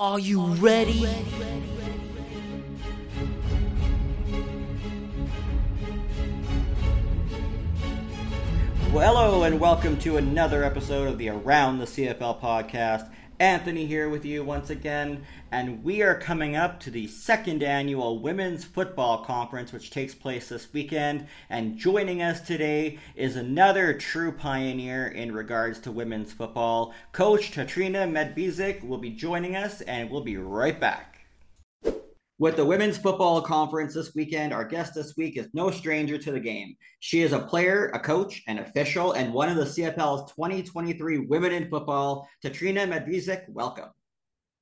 Are 0.00 0.18
you 0.18 0.46
ready? 0.54 1.02
Well, 8.90 9.14
hello 9.14 9.42
and 9.42 9.60
welcome 9.60 9.98
to 9.98 10.16
another 10.16 10.64
episode 10.64 11.06
of 11.06 11.18
the 11.18 11.28
Around 11.28 11.80
the 11.80 11.84
CFL 11.84 12.40
podcast. 12.40 13.12
Anthony 13.40 13.86
here 13.86 14.10
with 14.10 14.26
you 14.26 14.44
once 14.44 14.68
again, 14.68 15.24
and 15.50 15.82
we 15.82 16.02
are 16.02 16.14
coming 16.14 16.56
up 16.56 16.78
to 16.80 16.90
the 16.90 17.06
second 17.06 17.62
annual 17.62 18.18
Women's 18.18 18.66
Football 18.66 19.24
Conference, 19.24 19.72
which 19.72 19.90
takes 19.90 20.14
place 20.14 20.50
this 20.50 20.70
weekend. 20.74 21.26
And 21.48 21.78
joining 21.78 22.20
us 22.20 22.42
today 22.42 22.98
is 23.16 23.36
another 23.36 23.94
true 23.94 24.30
pioneer 24.30 25.06
in 25.06 25.32
regards 25.32 25.78
to 25.80 25.90
women's 25.90 26.34
football. 26.34 26.92
Coach 27.12 27.50
Tatrina 27.50 28.06
Medvescek 28.06 28.86
will 28.86 28.98
be 28.98 29.08
joining 29.08 29.56
us, 29.56 29.80
and 29.80 30.10
we'll 30.10 30.20
be 30.20 30.36
right 30.36 30.78
back. 30.78 31.09
With 32.40 32.56
the 32.56 32.64
Women's 32.64 32.96
Football 32.96 33.42
Conference 33.42 33.92
this 33.92 34.14
weekend, 34.14 34.54
our 34.54 34.64
guest 34.64 34.94
this 34.94 35.14
week 35.14 35.36
is 35.36 35.50
no 35.52 35.70
stranger 35.70 36.16
to 36.16 36.32
the 36.32 36.40
game. 36.40 36.74
She 37.00 37.20
is 37.20 37.34
a 37.34 37.40
player, 37.40 37.90
a 37.92 38.00
coach, 38.00 38.42
an 38.46 38.60
official, 38.60 39.12
and 39.12 39.34
one 39.34 39.50
of 39.50 39.58
the 39.58 39.64
CFL's 39.64 40.32
2023 40.32 41.18
Women 41.18 41.52
in 41.52 41.68
Football. 41.68 42.26
Tatrina 42.42 42.88
Medvescek, 42.88 43.46
welcome. 43.50 43.90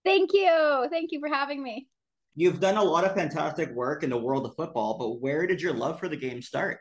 Thank 0.04 0.32
you. 0.32 0.88
Thank 0.90 1.12
you 1.12 1.20
for 1.20 1.28
having 1.28 1.62
me. 1.62 1.86
You've 2.34 2.58
done 2.58 2.78
a 2.78 2.82
lot 2.82 3.04
of 3.04 3.14
fantastic 3.14 3.70
work 3.70 4.02
in 4.02 4.10
the 4.10 4.18
world 4.18 4.44
of 4.44 4.56
football, 4.56 4.98
but 4.98 5.20
where 5.20 5.46
did 5.46 5.62
your 5.62 5.72
love 5.72 6.00
for 6.00 6.08
the 6.08 6.16
game 6.16 6.42
start? 6.42 6.80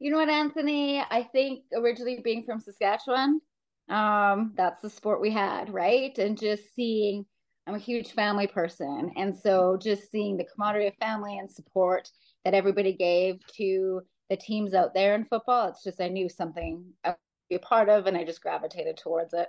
You 0.00 0.10
know 0.10 0.18
what, 0.18 0.28
Anthony? 0.28 1.00
I 1.00 1.22
think 1.22 1.62
originally 1.74 2.20
being 2.22 2.44
from 2.44 2.60
Saskatchewan, 2.60 3.40
um, 3.88 4.52
that's 4.54 4.82
the 4.82 4.90
sport 4.90 5.22
we 5.22 5.30
had, 5.30 5.72
right? 5.72 6.16
And 6.18 6.38
just 6.38 6.74
seeing 6.74 7.24
I'm 7.66 7.74
a 7.74 7.78
huge 7.78 8.12
family 8.12 8.46
person. 8.46 9.12
And 9.16 9.36
so 9.36 9.76
just 9.80 10.10
seeing 10.10 10.36
the 10.36 10.44
camaraderie 10.44 10.86
of 10.86 10.94
family 10.96 11.38
and 11.38 11.50
support 11.50 12.08
that 12.44 12.54
everybody 12.54 12.92
gave 12.92 13.44
to 13.56 14.02
the 14.30 14.36
teams 14.36 14.72
out 14.72 14.94
there 14.94 15.14
in 15.14 15.24
football, 15.24 15.68
it's 15.68 15.82
just 15.82 16.00
I 16.00 16.08
knew 16.08 16.28
something 16.28 16.84
I 17.04 17.10
would 17.10 17.16
be 17.50 17.56
a 17.56 17.60
part 17.60 17.88
of 17.88 18.06
and 18.06 18.16
I 18.16 18.24
just 18.24 18.40
gravitated 18.40 18.96
towards 18.96 19.34
it. 19.34 19.48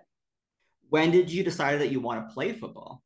When 0.90 1.12
did 1.12 1.32
you 1.32 1.44
decide 1.44 1.80
that 1.82 1.92
you 1.92 2.00
want 2.00 2.28
to 2.28 2.34
play 2.34 2.54
football? 2.54 3.04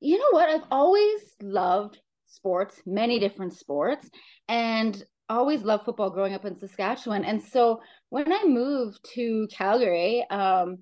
You 0.00 0.18
know 0.18 0.30
what? 0.30 0.48
I've 0.48 0.66
always 0.70 1.20
loved 1.42 1.98
sports, 2.26 2.80
many 2.86 3.18
different 3.18 3.54
sports, 3.54 4.08
and 4.48 5.02
always 5.28 5.62
loved 5.62 5.84
football 5.84 6.10
growing 6.10 6.34
up 6.34 6.44
in 6.44 6.58
Saskatchewan. 6.58 7.24
And 7.24 7.42
so 7.42 7.80
when 8.10 8.30
I 8.30 8.44
moved 8.44 8.98
to 9.14 9.48
Calgary, 9.50 10.24
um, 10.30 10.78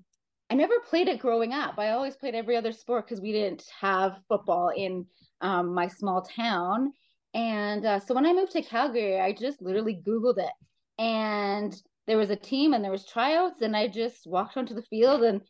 I 0.53 0.55
never 0.55 0.79
played 0.81 1.07
it 1.07 1.17
growing 1.17 1.51
up. 1.51 1.79
I 1.79 1.89
always 1.89 2.15
played 2.15 2.35
every 2.35 2.55
other 2.55 2.71
sport 2.71 3.07
because 3.07 3.19
we 3.19 3.31
didn't 3.31 3.65
have 3.81 4.19
football 4.29 4.69
in 4.69 5.07
um, 5.41 5.73
my 5.73 5.87
small 5.87 6.21
town. 6.21 6.93
And 7.33 7.83
uh, 7.83 7.99
so 7.99 8.13
when 8.13 8.27
I 8.27 8.33
moved 8.33 8.51
to 8.51 8.61
Calgary, 8.61 9.19
I 9.19 9.31
just 9.31 9.63
literally 9.63 9.99
Googled 10.05 10.37
it. 10.37 10.53
And 10.99 11.75
there 12.05 12.19
was 12.19 12.29
a 12.29 12.35
team 12.35 12.73
and 12.73 12.83
there 12.83 12.91
was 12.91 13.03
tryouts 13.03 13.63
and 13.63 13.75
I 13.75 13.87
just 13.87 14.27
walked 14.27 14.55
onto 14.55 14.75
the 14.75 14.83
field 14.83 15.23
and 15.23 15.41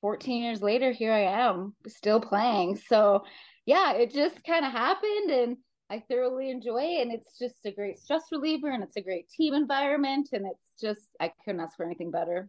14 0.00 0.42
years 0.42 0.62
later, 0.62 0.92
here 0.92 1.12
I 1.12 1.24
am 1.24 1.74
still 1.86 2.18
playing. 2.18 2.76
So 2.76 3.24
yeah, 3.66 3.92
it 3.96 4.14
just 4.14 4.42
kind 4.44 4.64
of 4.64 4.72
happened 4.72 5.30
and 5.30 5.56
I 5.90 6.02
thoroughly 6.08 6.48
enjoy 6.48 6.84
it. 6.84 7.02
And 7.02 7.12
it's 7.12 7.38
just 7.38 7.66
a 7.66 7.70
great 7.70 7.98
stress 7.98 8.22
reliever 8.32 8.70
and 8.70 8.82
it's 8.82 8.96
a 8.96 9.02
great 9.02 9.28
team 9.28 9.52
environment. 9.52 10.30
And 10.32 10.46
it's 10.46 10.72
just, 10.80 11.10
I 11.20 11.32
couldn't 11.44 11.60
ask 11.60 11.76
for 11.76 11.84
anything 11.84 12.10
better 12.10 12.48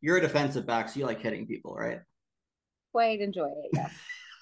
you're 0.00 0.18
a 0.18 0.20
defensive 0.20 0.66
back, 0.66 0.88
so 0.88 1.00
you 1.00 1.06
like 1.06 1.20
hitting 1.20 1.46
people, 1.46 1.74
right? 1.74 2.00
Quite 2.92 3.20
enjoy 3.20 3.48
it, 3.48 3.70
yes. 3.72 3.92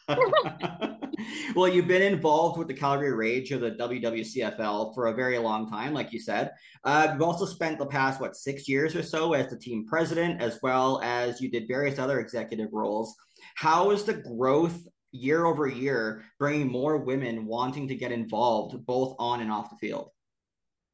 well, 1.57 1.69
you've 1.69 1.89
been 1.89 2.03
involved 2.03 2.59
with 2.59 2.69
the 2.69 2.75
Calgary 2.75 3.15
Rage 3.15 3.53
of 3.53 3.61
the 3.61 3.73
WWCFL 3.73 4.95
for 4.95 5.07
a 5.07 5.15
very 5.15 5.39
long 5.39 5.69
time, 5.71 5.95
like 5.95 6.13
you 6.13 6.21
said. 6.21 6.53
Uh, 6.85 7.09
you've 7.13 7.23
also 7.23 7.47
spent 7.47 7.79
the 7.79 7.87
past, 7.87 8.21
what, 8.21 8.37
six 8.37 8.69
years 8.69 8.95
or 8.95 9.03
so 9.03 9.33
as 9.33 9.49
the 9.49 9.59
team 9.59 9.87
president, 9.87 10.41
as 10.43 10.59
well 10.63 11.01
as 11.03 11.41
you 11.41 11.51
did 11.51 11.67
various 11.67 11.99
other 11.99 12.21
executive 12.21 12.69
roles. 12.73 13.15
How 13.55 13.91
is 13.91 14.05
the 14.05 14.15
growth 14.15 14.79
year 15.13 15.45
over 15.47 15.67
year 15.67 16.25
bringing 16.39 16.71
more 16.71 16.99
women 16.99 17.47
wanting 17.47 17.89
to 17.89 17.95
get 17.95 18.13
involved 18.13 18.85
both 18.85 19.15
on 19.19 19.41
and 19.41 19.51
off 19.51 19.71
the 19.71 19.77
field? 19.77 20.11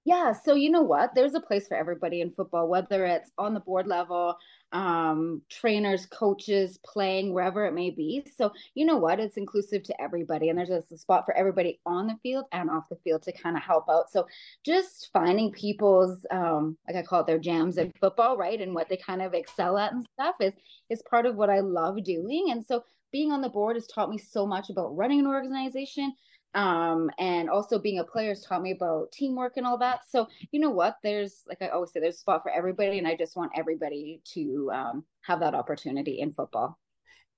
Yeah, 0.04 0.32
so 0.32 0.54
you 0.54 0.70
know 0.70 0.80
what? 0.80 1.14
There's 1.14 1.34
a 1.34 1.40
place 1.40 1.68
for 1.68 1.76
everybody 1.76 2.22
in 2.22 2.32
football, 2.32 2.68
whether 2.68 3.04
it's 3.04 3.30
on 3.36 3.52
the 3.52 3.60
board 3.60 3.86
level, 3.86 4.34
um, 4.72 5.42
trainers, 5.50 6.06
coaches, 6.06 6.78
playing, 6.86 7.34
wherever 7.34 7.66
it 7.66 7.74
may 7.74 7.90
be. 7.90 8.24
So 8.36 8.50
you 8.74 8.86
know 8.86 8.96
what? 8.96 9.20
It's 9.20 9.36
inclusive 9.36 9.82
to 9.84 10.00
everybody, 10.00 10.48
and 10.48 10.58
there's 10.58 10.70
a, 10.70 10.82
spot 10.96 11.26
for 11.26 11.36
everybody 11.36 11.80
on 11.84 12.06
the 12.06 12.16
field 12.22 12.46
and 12.52 12.70
off 12.70 12.88
the 12.88 12.96
field 13.04 13.22
to 13.24 13.32
kind 13.32 13.56
of 13.58 13.62
help 13.62 13.90
out. 13.90 14.10
So 14.10 14.26
just 14.64 15.10
finding 15.12 15.52
people's, 15.52 16.24
um, 16.30 16.78
like 16.88 16.96
I 16.96 17.02
call 17.02 17.20
it, 17.20 17.26
their 17.26 17.38
jams 17.38 17.76
in 17.76 17.92
football, 18.00 18.38
right, 18.38 18.60
and 18.60 18.74
what 18.74 18.88
they 18.88 18.96
kind 18.96 19.20
of 19.20 19.34
excel 19.34 19.76
at 19.76 19.92
and 19.92 20.06
stuff 20.14 20.36
is 20.40 20.54
is 20.88 21.02
part 21.10 21.26
of 21.26 21.36
what 21.36 21.50
I 21.50 21.60
love 21.60 22.02
doing. 22.04 22.48
And 22.52 22.64
so 22.64 22.84
being 23.12 23.32
on 23.32 23.42
the 23.42 23.50
board 23.50 23.76
has 23.76 23.86
taught 23.86 24.08
me 24.08 24.18
so 24.18 24.46
much 24.46 24.70
about 24.70 24.96
running 24.96 25.20
an 25.20 25.26
organization 25.26 26.14
um 26.54 27.10
and 27.18 27.48
also 27.48 27.78
being 27.78 28.00
a 28.00 28.04
player 28.04 28.30
has 28.30 28.42
taught 28.42 28.62
me 28.62 28.72
about 28.72 29.12
teamwork 29.12 29.56
and 29.56 29.66
all 29.66 29.78
that. 29.78 30.00
So 30.08 30.28
you 30.50 30.60
know 30.60 30.70
what? 30.70 30.96
There's 31.02 31.42
like 31.48 31.62
i 31.62 31.68
always 31.68 31.92
say 31.92 32.00
there's 32.00 32.16
a 32.16 32.18
spot 32.18 32.42
for 32.42 32.50
everybody 32.50 32.98
and 32.98 33.06
i 33.06 33.14
just 33.16 33.36
want 33.36 33.52
everybody 33.56 34.20
to 34.34 34.70
um, 34.72 35.04
have 35.22 35.40
that 35.40 35.54
opportunity 35.54 36.20
in 36.20 36.32
football. 36.32 36.78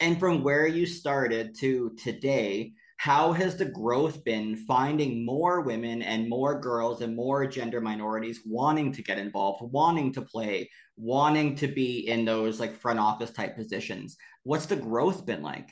And 0.00 0.18
from 0.18 0.42
where 0.42 0.66
you 0.66 0.86
started 0.86 1.56
to 1.60 1.94
today 2.02 2.72
how 3.02 3.32
has 3.32 3.56
the 3.56 3.64
growth 3.64 4.22
been 4.22 4.54
finding 4.54 5.26
more 5.26 5.62
women 5.62 6.02
and 6.02 6.28
more 6.28 6.60
girls 6.60 7.00
and 7.00 7.16
more 7.16 7.44
gender 7.48 7.80
minorities 7.80 8.42
wanting 8.46 8.92
to 8.92 9.02
get 9.02 9.18
involved 9.18 9.60
wanting 9.72 10.12
to 10.12 10.22
play 10.22 10.70
wanting 10.96 11.56
to 11.56 11.66
be 11.66 12.06
in 12.06 12.24
those 12.24 12.60
like 12.60 12.76
front 12.76 13.00
office 13.00 13.32
type 13.32 13.56
positions? 13.56 14.16
What's 14.44 14.66
the 14.66 14.76
growth 14.76 15.26
been 15.26 15.42
like? 15.42 15.70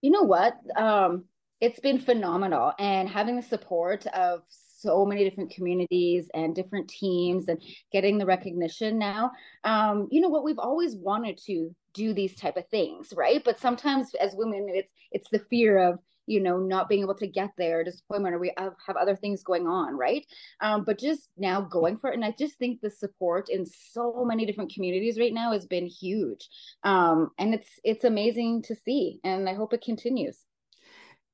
You 0.00 0.10
know 0.10 0.22
what? 0.22 0.54
Um 0.74 1.24
it's 1.60 1.80
been 1.80 1.98
phenomenal 1.98 2.72
and 2.78 3.08
having 3.08 3.36
the 3.36 3.42
support 3.42 4.06
of 4.08 4.42
so 4.48 5.06
many 5.06 5.24
different 5.28 5.50
communities 5.50 6.28
and 6.34 6.54
different 6.54 6.88
teams 6.88 7.48
and 7.48 7.62
getting 7.90 8.18
the 8.18 8.26
recognition 8.26 8.98
now 8.98 9.30
um, 9.64 10.08
you 10.10 10.20
know 10.20 10.28
what 10.28 10.44
we've 10.44 10.58
always 10.58 10.96
wanted 10.96 11.38
to 11.38 11.74
do 11.94 12.12
these 12.12 12.34
type 12.34 12.56
of 12.56 12.68
things 12.68 13.12
right? 13.16 13.42
But 13.42 13.58
sometimes 13.58 14.14
as 14.14 14.34
women 14.34 14.66
it's 14.68 14.92
it's 15.12 15.30
the 15.30 15.38
fear 15.50 15.78
of 15.78 15.98
you 16.26 16.40
know 16.40 16.58
not 16.58 16.88
being 16.88 17.02
able 17.02 17.14
to 17.14 17.26
get 17.26 17.50
there 17.56 17.84
disappointment 17.84 18.34
or 18.34 18.38
we 18.38 18.52
have, 18.58 18.74
have 18.86 18.96
other 18.96 19.16
things 19.16 19.42
going 19.42 19.66
on 19.66 19.96
right? 19.96 20.26
Um, 20.60 20.84
but 20.84 20.98
just 20.98 21.28
now 21.38 21.62
going 21.62 21.96
for 21.96 22.10
it 22.10 22.14
and 22.14 22.24
i 22.24 22.34
just 22.38 22.58
think 22.58 22.80
the 22.80 22.90
support 22.90 23.48
in 23.48 23.64
so 23.64 24.24
many 24.26 24.44
different 24.44 24.72
communities 24.74 25.18
right 25.18 25.32
now 25.32 25.52
has 25.52 25.66
been 25.66 25.86
huge. 25.86 26.48
Um, 26.82 27.30
and 27.38 27.54
it's 27.54 27.70
it's 27.84 28.04
amazing 28.04 28.62
to 28.62 28.74
see 28.74 29.20
and 29.24 29.48
i 29.48 29.54
hope 29.54 29.72
it 29.72 29.82
continues 29.82 30.44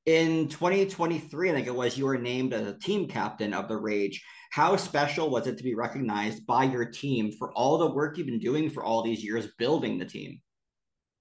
in 0.05 0.47
2023, 0.47 1.49
I 1.49 1.53
think 1.53 1.67
it 1.67 1.75
was, 1.75 1.97
you 1.97 2.05
were 2.05 2.17
named 2.17 2.53
as 2.53 2.67
a 2.67 2.77
team 2.77 3.07
captain 3.07 3.53
of 3.53 3.67
the 3.67 3.77
Rage. 3.77 4.23
How 4.51 4.75
special 4.75 5.29
was 5.29 5.47
it 5.47 5.57
to 5.57 5.63
be 5.63 5.75
recognized 5.75 6.45
by 6.45 6.65
your 6.65 6.85
team 6.85 7.31
for 7.31 7.53
all 7.53 7.77
the 7.77 7.91
work 7.91 8.17
you've 8.17 8.27
been 8.27 8.39
doing 8.39 8.69
for 8.69 8.83
all 8.83 9.03
these 9.03 9.23
years 9.23 9.47
building 9.57 9.97
the 9.97 10.05
team? 10.05 10.41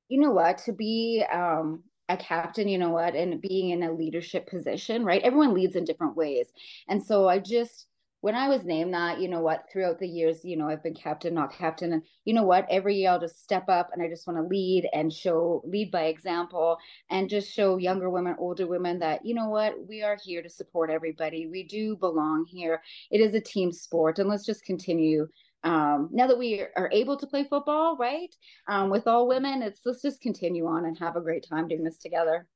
You 0.09 0.21
know 0.21 0.31
what? 0.31 0.59
To 0.65 0.73
be 0.73 1.25
um, 1.33 1.85
a 2.09 2.17
captain, 2.17 2.69
you 2.69 2.79
know 2.79 2.91
what, 2.91 3.15
and 3.15 3.41
being 3.41 3.71
in 3.71 3.85
a 3.85 3.93
leadership 3.93 4.49
position, 4.49 5.05
right? 5.05 5.23
Everyone 5.23 5.55
leads 5.55 5.77
in 5.77 5.85
different 5.85 6.17
ways. 6.17 6.49
And 6.89 7.03
so 7.03 7.29
I 7.29 7.39
just, 7.39 7.87
when 8.23 8.35
I 8.35 8.49
was 8.49 8.65
named 8.65 8.93
that, 8.93 9.21
you 9.21 9.29
know 9.29 9.41
what, 9.41 9.65
throughout 9.73 9.99
the 9.99 10.09
years, 10.09 10.45
you 10.45 10.57
know, 10.57 10.69
I've 10.69 10.83
been 10.83 10.95
captain, 10.95 11.33
not 11.33 11.53
captain. 11.53 11.93
And 11.95 12.03
you 12.25 12.35
know 12.35 12.43
what, 12.43 12.67
every 12.71 12.97
year 12.97 13.11
I'll 13.11 13.21
just 13.21 13.43
step 13.43 13.69
up 13.69 13.91
and 13.93 14.03
I 14.03 14.09
just 14.09 14.27
want 14.27 14.39
to 14.39 14.47
lead 14.47 14.89
and 14.93 15.13
show, 15.13 15.63
lead 15.65 15.91
by 15.91 16.05
example 16.05 16.77
and 17.09 17.31
just 17.31 17.51
show 17.51 17.79
younger 17.79 18.11
women, 18.11 18.37
older 18.39 18.67
women 18.67 18.99
that, 18.99 19.25
you 19.25 19.35
know 19.35 19.49
what, 19.49 19.75
we 19.89 20.03
are 20.03 20.19
here 20.23 20.43
to 20.43 20.51
support 20.51 20.91
everybody. 20.91 21.47
We 21.47 21.63
do 21.65 21.97
belong 21.97 22.45
here. 22.47 22.83
It 23.11 23.21
is 23.21 23.35
a 23.35 23.41
team 23.41 23.73
sport. 23.73 24.19
And 24.19 24.29
let's 24.29 24.45
just 24.45 24.65
continue. 24.65 25.27
Um, 25.65 26.09
now 26.13 26.27
that 26.27 26.39
we 26.39 26.61
are 26.77 26.91
able 26.93 27.17
to 27.19 27.27
play 27.27 27.45
football, 27.45 27.97
right, 27.99 28.35
um, 28.69 28.91
with 28.91 29.07
all 29.07 29.29
women, 29.29 29.63
it's 29.63 29.81
let's 29.85 30.03
just 30.03 30.21
continue 30.21 30.67
on 30.67 30.87
and 30.87 30.99
have 30.99 31.17
a 31.17 31.21
great 31.21 31.47
time 31.49 31.69
doing 31.69 31.85
this 31.85 31.99
together. 31.99 32.47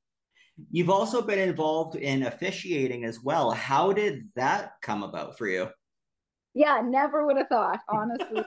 You've 0.70 0.90
also 0.90 1.20
been 1.20 1.38
involved 1.38 1.96
in 1.96 2.22
officiating 2.24 3.04
as 3.04 3.20
well. 3.22 3.50
How 3.50 3.92
did 3.92 4.22
that 4.36 4.72
come 4.82 5.02
about 5.02 5.36
for 5.36 5.48
you? 5.48 5.68
Yeah, 6.54 6.80
never 6.84 7.26
would 7.26 7.36
have 7.36 7.48
thought, 7.48 7.80
honestly. 7.88 8.44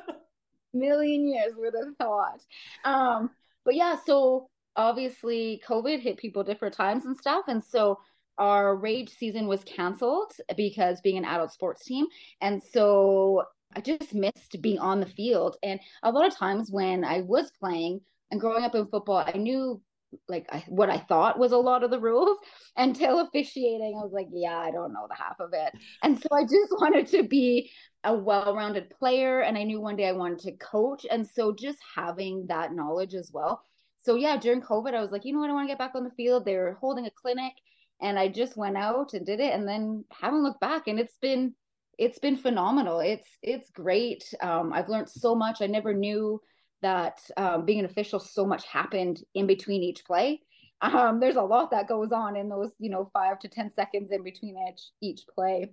Million 0.73 1.27
years 1.27 1.53
would 1.57 1.73
have 1.77 1.95
thought. 1.97 2.41
Um, 2.85 3.31
but 3.65 3.75
yeah, 3.75 3.97
so 4.05 4.49
obviously 4.75 5.61
COVID 5.67 5.99
hit 5.99 6.17
people 6.17 6.43
different 6.43 6.73
times 6.73 7.05
and 7.05 7.17
stuff. 7.17 7.45
And 7.47 7.63
so 7.63 7.99
our 8.37 8.75
rage 8.75 9.09
season 9.09 9.47
was 9.47 9.63
canceled 9.63 10.31
because 10.55 11.01
being 11.01 11.17
an 11.17 11.25
adult 11.25 11.51
sports 11.51 11.83
team. 11.83 12.05
And 12.39 12.61
so 12.61 13.43
I 13.75 13.81
just 13.81 14.13
missed 14.13 14.61
being 14.61 14.79
on 14.79 14.99
the 14.99 15.07
field. 15.07 15.57
And 15.63 15.79
a 16.03 16.11
lot 16.11 16.27
of 16.27 16.35
times 16.35 16.69
when 16.71 17.03
I 17.03 17.21
was 17.21 17.51
playing 17.59 18.01
and 18.31 18.39
growing 18.39 18.63
up 18.63 18.75
in 18.75 18.87
football, 18.87 19.23
I 19.25 19.37
knew 19.37 19.81
like 20.27 20.47
I, 20.51 20.63
what 20.67 20.89
I 20.89 20.97
thought 20.97 21.39
was 21.39 21.51
a 21.51 21.57
lot 21.57 21.83
of 21.83 21.91
the 21.91 21.99
rules 21.99 22.37
until 22.77 23.19
officiating. 23.19 23.97
I 23.99 24.03
was 24.03 24.13
like, 24.13 24.27
yeah, 24.31 24.57
I 24.57 24.71
don't 24.71 24.93
know 24.93 25.07
the 25.09 25.15
half 25.15 25.39
of 25.39 25.53
it. 25.53 25.73
And 26.03 26.19
so 26.19 26.27
I 26.31 26.43
just 26.43 26.71
wanted 26.71 27.07
to 27.07 27.23
be 27.23 27.71
a 28.03 28.13
well-rounded 28.13 28.89
player 28.91 29.41
and 29.41 29.57
I 29.57 29.63
knew 29.63 29.81
one 29.81 29.95
day 29.95 30.07
I 30.07 30.13
wanted 30.13 30.39
to 30.39 30.57
coach 30.57 31.05
and 31.09 31.27
so 31.27 31.53
just 31.53 31.79
having 31.95 32.45
that 32.47 32.73
knowledge 32.73 33.15
as 33.15 33.31
well. 33.33 33.61
So 34.03 34.15
yeah, 34.15 34.37
during 34.37 34.61
COVID 34.61 34.93
I 34.93 35.01
was 35.01 35.11
like, 35.11 35.25
you 35.25 35.33
know 35.33 35.39
what, 35.39 35.49
I 35.49 35.53
want 35.53 35.67
to 35.67 35.71
get 35.71 35.79
back 35.79 35.95
on 35.95 36.03
the 36.03 36.11
field. 36.11 36.45
They 36.45 36.55
were 36.55 36.77
holding 36.79 37.05
a 37.05 37.11
clinic 37.11 37.53
and 38.01 38.17
I 38.17 38.27
just 38.27 38.55
went 38.55 38.77
out 38.77 39.13
and 39.13 39.25
did 39.25 39.39
it 39.39 39.53
and 39.53 39.67
then 39.67 40.05
haven't 40.11 40.43
looked 40.43 40.61
back 40.61 40.87
and 40.87 40.99
it's 40.99 41.17
been 41.21 41.53
it's 41.97 42.19
been 42.19 42.37
phenomenal. 42.37 42.99
It's 42.99 43.27
it's 43.41 43.71
great. 43.71 44.23
Um, 44.41 44.71
I've 44.71 44.87
learned 44.87 45.09
so 45.09 45.33
much. 45.33 45.61
I 45.61 45.67
never 45.67 45.93
knew 45.93 46.39
that 46.81 47.19
um, 47.37 47.65
being 47.65 47.79
an 47.79 47.85
official, 47.85 48.19
so 48.19 48.45
much 48.45 48.65
happened 48.65 49.23
in 49.33 49.47
between 49.47 49.83
each 49.83 50.05
play. 50.05 50.41
Um, 50.81 51.19
there's 51.19 51.37
a 51.37 51.41
lot 51.41 51.71
that 51.71 51.87
goes 51.87 52.11
on 52.11 52.35
in 52.35 52.49
those, 52.49 52.71
you 52.79 52.89
know, 52.89 53.09
five 53.13 53.39
to 53.39 53.47
ten 53.47 53.71
seconds 53.73 54.11
in 54.11 54.23
between 54.23 54.55
each 54.69 54.81
each 55.01 55.21
play. 55.33 55.71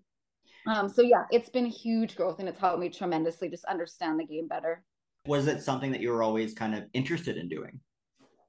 Um, 0.67 0.89
so 0.89 1.03
yeah, 1.03 1.25
it's 1.31 1.51
been 1.51 1.67
huge 1.67 2.17
growth, 2.17 2.39
and 2.39 2.49
it's 2.49 2.59
helped 2.59 2.81
me 2.81 2.89
tremendously 2.89 3.49
just 3.49 3.67
understand 3.67 4.19
the 4.19 4.25
game 4.25 4.49
better. 4.49 4.83
Was 5.27 5.47
it 5.47 5.62
something 5.62 5.93
that 5.93 6.01
you 6.01 6.11
were 6.11 6.23
always 6.23 6.55
kind 6.55 6.75
of 6.75 6.85
interested 6.95 7.37
in 7.37 7.49
doing? 7.49 7.81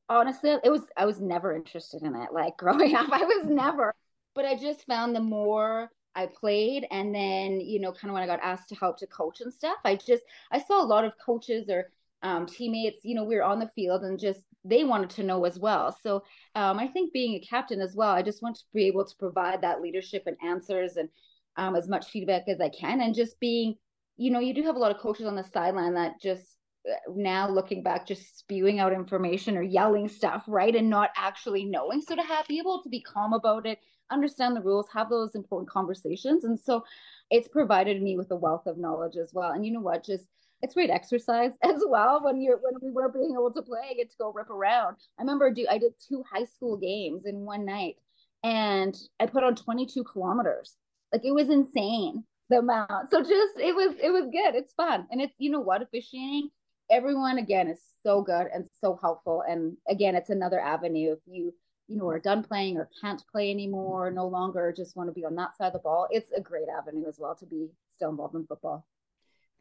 Honestly, 0.08 0.52
it 0.64 0.72
was. 0.72 0.84
I 0.96 1.06
was 1.06 1.20
never 1.20 1.54
interested 1.54 2.04
in 2.04 2.16
it. 2.16 2.30
Like 2.32 2.56
growing 2.58 2.96
up, 2.96 3.10
I 3.12 3.26
was 3.26 3.46
never. 3.46 3.94
But 4.34 4.46
I 4.46 4.56
just 4.56 4.86
found 4.86 5.16
the 5.16 5.22
more 5.22 5.90
I 6.16 6.28
played 6.28 6.88
and 6.92 7.14
then, 7.14 7.60
you 7.60 7.80
know, 7.80 7.92
kind 7.92 8.10
of 8.10 8.14
when 8.14 8.24
I 8.24 8.28
got 8.28 8.40
asked 8.42 8.70
to 8.70 8.76
help 8.76 8.98
to 9.00 9.08
coach 9.08 9.42
and 9.42 9.54
stuff, 9.54 9.78
I 9.84 9.96
just 9.96 10.24
I 10.52 10.60
saw 10.60 10.82
a 10.82 10.86
lot 10.86 11.06
of 11.06 11.14
coaches 11.24 11.70
or 11.70 11.92
um, 12.26 12.48
teammates, 12.48 13.06
you 13.06 13.14
know, 13.14 13.24
we 13.24 13.36
were 13.36 13.44
on 13.44 13.60
the 13.60 13.70
field 13.76 14.02
and 14.02 14.20
just 14.20 14.42
they 14.64 14.84
wanted 14.84 15.12
to 15.12 15.24
know 15.24 15.46
as 15.46 15.60
well. 15.60 15.96
So 16.02 16.24
um, 16.56 16.80
I 16.80 16.88
think 16.88 17.14
being 17.14 17.36
a 17.36 17.48
captain 17.48 17.80
as 17.80 17.96
well, 17.96 18.10
I 18.10 18.24
just 18.24 18.42
want 18.42 18.56
to 18.56 18.64
be 18.74 18.88
able 18.88 19.06
to 19.06 19.16
provide 19.20 19.62
that 19.62 19.80
leadership 19.80 20.24
and 20.26 20.36
answers 20.44 20.98
and 20.98 21.08
um, 21.56 21.76
as 21.76 21.88
much 21.88 22.08
feedback 22.08 22.46
as 22.48 22.60
I 22.60 22.70
can. 22.70 23.00
And 23.02 23.14
just 23.14 23.40
being, 23.40 23.76
you 24.18 24.32
know, 24.32 24.40
you 24.40 24.56
do 24.56 24.64
have 24.64 24.76
a 24.76 24.80
lot 24.80 24.90
of 24.90 24.98
coaches 24.98 25.28
on 25.28 25.36
the 25.36 25.44
sideline 25.44 25.94
that 25.94 26.20
just 26.20 26.58
uh, 26.90 26.96
now 27.16 27.48
looking 27.48 27.84
back, 27.84 28.08
just 28.08 28.40
spewing 28.40 28.80
out 28.80 28.92
information 28.92 29.56
or 29.56 29.62
yelling 29.62 30.08
stuff, 30.10 30.46
right? 30.48 30.76
And 30.76 30.90
not 30.90 31.12
actually 31.16 31.64
knowing. 31.64 32.02
So 32.02 32.16
to 32.16 32.24
have 32.24 32.48
be 32.48 32.58
able 32.58 32.82
to 32.82 32.90
be 32.90 33.02
calm 33.02 33.34
about 33.34 33.68
it 33.68 33.78
understand 34.12 34.56
the 34.56 34.62
rules, 34.62 34.86
have 34.94 35.10
those 35.10 35.34
important 35.34 35.68
conversations. 35.68 36.44
And 36.44 36.60
so 36.60 36.84
it's 37.32 37.48
provided 37.48 38.04
me 38.04 38.18
with 38.18 38.30
a 38.30 38.36
wealth 38.36 38.68
of 38.68 38.78
knowledge 38.78 39.18
as 39.18 39.32
well. 39.34 39.52
And 39.52 39.66
you 39.66 39.72
know 39.72 39.80
what? 39.80 40.06
Just 40.06 40.28
it's 40.66 40.74
great 40.74 40.90
exercise 40.90 41.52
as 41.64 41.84
well 41.88 42.24
when 42.24 42.42
you're 42.42 42.58
when 42.58 42.74
we 42.82 42.92
were 42.92 43.10
being 43.10 43.34
able 43.34 43.52
to 43.54 43.62
play, 43.62 43.82
I 43.92 43.94
get 43.94 44.10
to 44.10 44.18
go 44.20 44.34
rip 44.34 44.50
around. 44.50 44.98
I 45.18 45.22
remember 45.22 45.52
do 45.52 45.66
I 45.70 45.78
did 45.78 45.94
two 46.10 46.24
high 46.30 46.46
school 46.46 46.76
games 46.76 47.26
in 47.26 47.46
one 47.46 47.66
night 47.66 47.96
and 48.44 48.96
I 49.20 49.28
put 49.28 49.44
on 49.44 49.56
22 49.56 50.04
kilometers. 50.04 50.76
Like 51.14 51.24
it 51.24 51.34
was 51.34 51.50
insane 51.50 52.24
the 52.50 52.60
amount. 52.60 53.12
So 53.12 53.22
just 53.22 53.60
it 53.60 53.76
was 53.76 53.96
it 54.02 54.10
was 54.10 54.26
good. 54.32 54.56
It's 54.56 54.74
fun. 54.74 55.08
And 55.12 55.22
it's 55.22 55.36
you 55.38 55.52
know 55.52 55.62
what, 55.62 55.84
officiating, 55.84 56.50
everyone 56.90 57.38
again 57.38 57.68
is 57.68 57.80
so 58.04 58.24
good 58.24 58.48
and 58.54 58.68
so 58.82 58.98
helpful. 59.00 59.44
And 59.48 59.78
again, 59.88 60.16
it's 60.16 60.32
another 60.32 60.60
avenue 60.60 61.14
if 61.14 61.20
you 61.28 61.54
you 61.88 61.98
know, 61.98 62.08
are 62.08 62.20
done 62.20 62.42
playing 62.42 62.78
or 62.78 62.90
can't 63.00 63.24
play 63.32 63.52
anymore, 63.52 64.10
no 64.10 64.28
longer 64.28 64.74
just 64.76 64.96
want 64.96 65.08
to 65.08 65.14
be 65.14 65.24
on 65.24 65.36
that 65.36 65.56
side 65.56 65.68
of 65.68 65.74
the 65.74 65.80
ball, 65.80 66.08
it's 66.10 66.32
a 66.32 66.42
great 66.42 66.68
avenue 66.68 67.08
as 67.08 67.20
well 67.20 67.36
to 67.36 67.46
be 67.46 67.68
still 67.94 68.10
involved 68.10 68.34
in 68.34 68.44
football. 68.48 68.88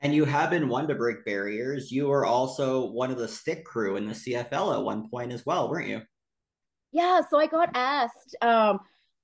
And 0.00 0.14
you 0.14 0.24
have 0.24 0.50
been 0.50 0.68
one 0.68 0.86
to 0.88 0.94
break 0.94 1.24
barriers. 1.24 1.90
You 1.90 2.08
were 2.08 2.26
also 2.26 2.86
one 2.90 3.10
of 3.10 3.18
the 3.18 3.28
stick 3.28 3.64
crew 3.64 3.96
in 3.96 4.06
the 4.06 4.14
CFL 4.14 4.74
at 4.74 4.84
one 4.84 5.08
point 5.08 5.32
as 5.32 5.46
well, 5.46 5.70
weren't 5.70 5.88
you? 5.88 6.02
Yeah, 6.92 7.22
so 7.28 7.38
I 7.38 7.46
got 7.46 7.70
asked 7.74 8.36
um, 8.40 8.80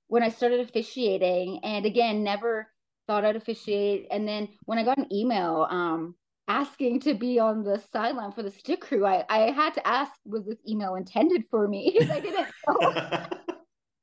when 0.07 0.23
I 0.23 0.29
started 0.29 0.59
officiating, 0.59 1.59
and 1.63 1.85
again, 1.85 2.23
never 2.23 2.67
thought 3.07 3.23
I'd 3.23 3.35
officiate. 3.35 4.07
And 4.11 4.27
then 4.27 4.49
when 4.65 4.77
I 4.77 4.83
got 4.83 4.97
an 4.97 5.13
email 5.13 5.67
um, 5.69 6.15
asking 6.47 6.99
to 7.01 7.13
be 7.13 7.39
on 7.39 7.63
the 7.63 7.81
sideline 7.93 8.31
for 8.31 8.43
the 8.43 8.51
stick 8.51 8.81
crew, 8.81 9.05
I, 9.05 9.23
I 9.29 9.51
had 9.51 9.73
to 9.75 9.87
ask, 9.87 10.11
was 10.25 10.45
this 10.45 10.59
email 10.67 10.95
intended 10.95 11.45
for 11.49 11.67
me? 11.67 11.97
I 12.01 12.19
didn't 12.19 12.47
know, 12.67 13.25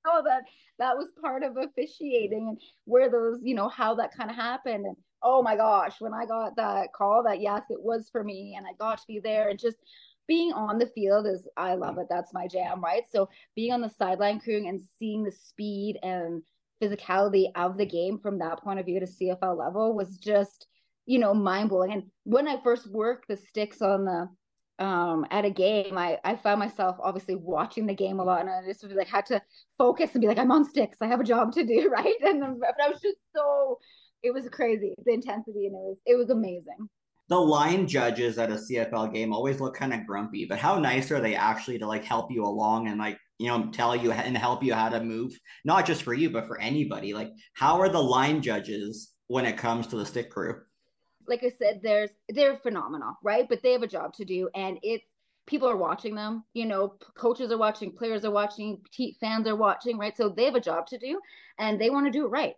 know 0.08 0.22
that 0.24 0.42
that 0.78 0.96
was 0.96 1.08
part 1.20 1.42
of 1.42 1.56
officiating 1.56 2.48
and 2.48 2.60
where 2.84 3.10
those, 3.10 3.38
you 3.42 3.54
know, 3.54 3.68
how 3.68 3.94
that 3.96 4.16
kind 4.16 4.30
of 4.30 4.36
happened. 4.36 4.86
And 4.86 4.96
oh 5.22 5.42
my 5.42 5.56
gosh, 5.56 5.94
when 6.00 6.14
I 6.14 6.24
got 6.26 6.56
that 6.56 6.92
call 6.92 7.22
that 7.24 7.40
yes, 7.40 7.62
it 7.70 7.80
was 7.80 8.08
for 8.10 8.22
me 8.22 8.54
and 8.56 8.66
I 8.66 8.70
got 8.78 8.98
to 8.98 9.06
be 9.06 9.20
there 9.20 9.48
and 9.48 9.58
just 9.58 9.78
being 10.26 10.52
on 10.52 10.78
the 10.78 10.86
field 10.86 11.26
is 11.26 11.48
I 11.56 11.74
love 11.74 11.98
it. 11.98 12.06
That's 12.10 12.34
my 12.34 12.46
jam, 12.46 12.82
right? 12.82 13.02
So 13.10 13.28
being 13.56 13.72
on 13.72 13.80
the 13.80 13.90
sideline 13.90 14.40
crewing 14.40 14.68
and 14.68 14.80
seeing 14.98 15.24
the 15.24 15.32
speed 15.32 15.98
and 16.02 16.42
physicality 16.82 17.46
of 17.56 17.76
the 17.76 17.86
game 17.86 18.18
from 18.18 18.38
that 18.38 18.62
point 18.62 18.78
of 18.78 18.86
view 18.86 19.00
to 19.00 19.06
CFL 19.06 19.58
level 19.58 19.94
was 19.94 20.18
just 20.18 20.66
you 21.08 21.18
know, 21.18 21.32
mind 21.32 21.70
blowing. 21.70 21.90
And 21.90 22.02
when 22.24 22.46
I 22.46 22.60
first 22.62 22.86
worked 22.92 23.28
the 23.28 23.36
sticks 23.38 23.80
on 23.80 24.04
the 24.04 24.28
um 24.78 25.26
at 25.30 25.44
a 25.44 25.50
game, 25.50 25.98
I 25.98 26.18
I 26.24 26.36
found 26.36 26.60
myself 26.60 26.96
obviously 27.02 27.34
watching 27.34 27.86
the 27.86 27.94
game 27.94 28.20
a 28.20 28.24
lot, 28.24 28.40
and 28.40 28.50
I 28.50 28.62
just 28.64 28.84
like 28.84 29.08
had 29.08 29.26
to 29.26 29.42
focus 29.76 30.10
and 30.12 30.20
be 30.20 30.28
like, 30.28 30.38
I'm 30.38 30.52
on 30.52 30.64
sticks, 30.64 30.98
I 31.00 31.06
have 31.06 31.20
a 31.20 31.24
job 31.24 31.52
to 31.54 31.64
do, 31.64 31.88
right? 31.92 32.14
And 32.22 32.42
then, 32.42 32.60
but 32.60 32.74
I 32.84 32.88
was 32.88 33.00
just 33.00 33.18
so 33.34 33.78
it 34.22 34.32
was 34.32 34.48
crazy 34.50 34.94
the 35.04 35.12
intensity, 35.12 35.66
and 35.66 35.74
it 35.74 35.82
was 35.82 35.96
it 36.06 36.16
was 36.16 36.30
amazing. 36.30 36.88
The 37.28 37.38
line 37.38 37.86
judges 37.86 38.38
at 38.38 38.50
a 38.50 38.54
CFL 38.54 39.12
game 39.12 39.34
always 39.34 39.60
look 39.60 39.74
kind 39.74 39.92
of 39.92 40.06
grumpy, 40.06 40.46
but 40.46 40.58
how 40.58 40.78
nice 40.78 41.10
are 41.10 41.20
they 41.20 41.34
actually 41.34 41.78
to 41.78 41.86
like 41.86 42.04
help 42.04 42.30
you 42.30 42.44
along 42.44 42.88
and 42.88 42.98
like 42.98 43.18
you 43.38 43.48
know 43.48 43.70
tell 43.70 43.94
you 43.94 44.12
and 44.12 44.36
help 44.36 44.62
you 44.62 44.74
how 44.74 44.88
to 44.88 45.02
move, 45.02 45.38
not 45.64 45.86
just 45.86 46.02
for 46.02 46.14
you 46.14 46.30
but 46.30 46.46
for 46.46 46.60
anybody. 46.60 47.14
Like 47.14 47.30
how 47.54 47.80
are 47.80 47.88
the 47.88 48.02
line 48.02 48.42
judges 48.42 49.12
when 49.26 49.44
it 49.44 49.58
comes 49.58 49.88
to 49.88 49.96
the 49.96 50.06
stick 50.06 50.30
crew? 50.30 50.60
Like 51.28 51.44
I 51.44 51.50
said, 51.58 51.80
there's 51.82 52.10
they're 52.28 52.56
phenomenal, 52.56 53.14
right? 53.22 53.48
But 53.48 53.62
they 53.62 53.72
have 53.72 53.82
a 53.82 53.86
job 53.88 54.14
to 54.14 54.24
do, 54.24 54.48
and 54.54 54.78
it's 54.82 55.04
people 55.46 55.68
are 55.68 55.76
watching 55.76 56.14
them. 56.14 56.44
You 56.54 56.66
know, 56.66 56.94
coaches 57.16 57.50
are 57.50 57.58
watching, 57.58 57.92
players 57.92 58.24
are 58.24 58.30
watching, 58.30 58.80
fans 59.20 59.46
are 59.46 59.56
watching, 59.56 59.98
right? 59.98 60.16
So 60.16 60.28
they 60.28 60.44
have 60.44 60.54
a 60.54 60.60
job 60.60 60.86
to 60.88 60.98
do, 60.98 61.20
and 61.58 61.80
they 61.80 61.90
want 61.90 62.06
to 62.06 62.12
do 62.12 62.26
it 62.26 62.30
right. 62.30 62.54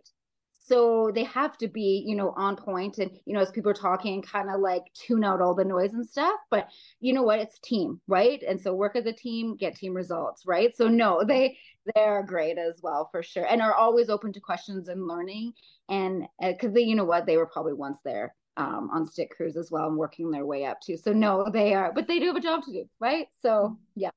So 0.63 1.11
they 1.13 1.23
have 1.23 1.57
to 1.57 1.67
be, 1.67 2.03
you 2.05 2.15
know, 2.15 2.33
on 2.37 2.55
point 2.55 2.99
and, 2.99 3.11
you 3.25 3.33
know, 3.33 3.41
as 3.41 3.51
people 3.51 3.71
are 3.71 3.73
talking, 3.73 4.21
kind 4.21 4.49
of 4.49 4.61
like 4.61 4.83
tune 4.93 5.23
out 5.23 5.41
all 5.41 5.55
the 5.55 5.65
noise 5.65 5.91
and 5.93 6.07
stuff. 6.07 6.39
But 6.49 6.69
you 6.99 7.13
know 7.13 7.23
what? 7.23 7.39
It's 7.39 7.59
team, 7.59 7.99
right? 8.07 8.41
And 8.47 8.61
so 8.61 8.73
work 8.73 8.95
as 8.95 9.05
a 9.05 9.11
team, 9.11 9.57
get 9.57 9.75
team 9.75 9.93
results, 9.93 10.43
right? 10.45 10.75
So 10.75 10.87
no, 10.87 11.23
they 11.27 11.57
they're 11.95 12.23
great 12.23 12.57
as 12.57 12.79
well 12.83 13.09
for 13.11 13.23
sure, 13.23 13.45
and 13.45 13.61
are 13.61 13.73
always 13.73 14.09
open 14.09 14.31
to 14.33 14.39
questions 14.39 14.87
and 14.87 15.07
learning. 15.07 15.53
And 15.89 16.27
because 16.39 16.69
uh, 16.69 16.75
they, 16.75 16.81
you 16.81 16.95
know 16.95 17.05
what, 17.05 17.25
they 17.25 17.37
were 17.37 17.47
probably 17.47 17.73
once 17.73 17.97
there 18.05 18.33
um, 18.57 18.89
on 18.93 19.05
stick 19.05 19.31
crews 19.35 19.57
as 19.57 19.71
well 19.71 19.87
and 19.87 19.97
working 19.97 20.31
their 20.31 20.45
way 20.45 20.65
up 20.65 20.81
too. 20.81 20.97
So 20.97 21.13
no, 21.13 21.47
they 21.51 21.73
are, 21.73 21.91
but 21.93 22.07
they 22.07 22.19
do 22.19 22.27
have 22.27 22.35
a 22.35 22.41
job 22.41 22.63
to 22.63 22.71
do, 22.71 22.89
right? 22.99 23.27
So 23.41 23.77
yeah. 23.95 24.09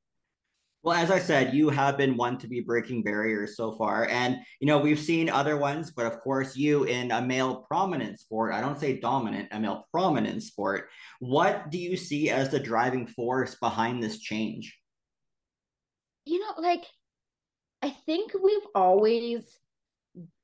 Well, 0.82 0.96
as 0.96 1.10
I 1.10 1.18
said, 1.18 1.54
you 1.54 1.70
have 1.70 1.96
been 1.96 2.14
one 2.14 2.36
to 2.36 2.46
be 2.46 2.60
breaking 2.60 3.04
barriers 3.04 3.56
so 3.56 3.72
far. 3.72 4.06
And, 4.10 4.36
you 4.60 4.66
know, 4.66 4.76
we've 4.76 5.00
seen 5.00 5.30
other 5.30 5.56
ones, 5.56 5.90
but 5.90 6.04
of 6.04 6.20
course, 6.20 6.58
you 6.58 6.84
in 6.84 7.10
a 7.10 7.22
male 7.22 7.64
prominent 7.66 8.20
sport, 8.20 8.52
I 8.52 8.60
don't 8.60 8.78
say 8.78 9.00
dominant, 9.00 9.48
a 9.50 9.58
male 9.58 9.88
prominent 9.90 10.42
sport. 10.42 10.90
What 11.20 11.70
do 11.70 11.78
you 11.78 11.96
see 11.96 12.28
as 12.28 12.50
the 12.50 12.60
driving 12.60 13.06
force 13.06 13.54
behind 13.54 14.02
this 14.02 14.18
change? 14.18 14.78
You 16.26 16.40
know, 16.40 16.52
like, 16.58 16.84
I 17.80 17.88
think 17.88 18.32
we've 18.34 18.66
always 18.74 19.58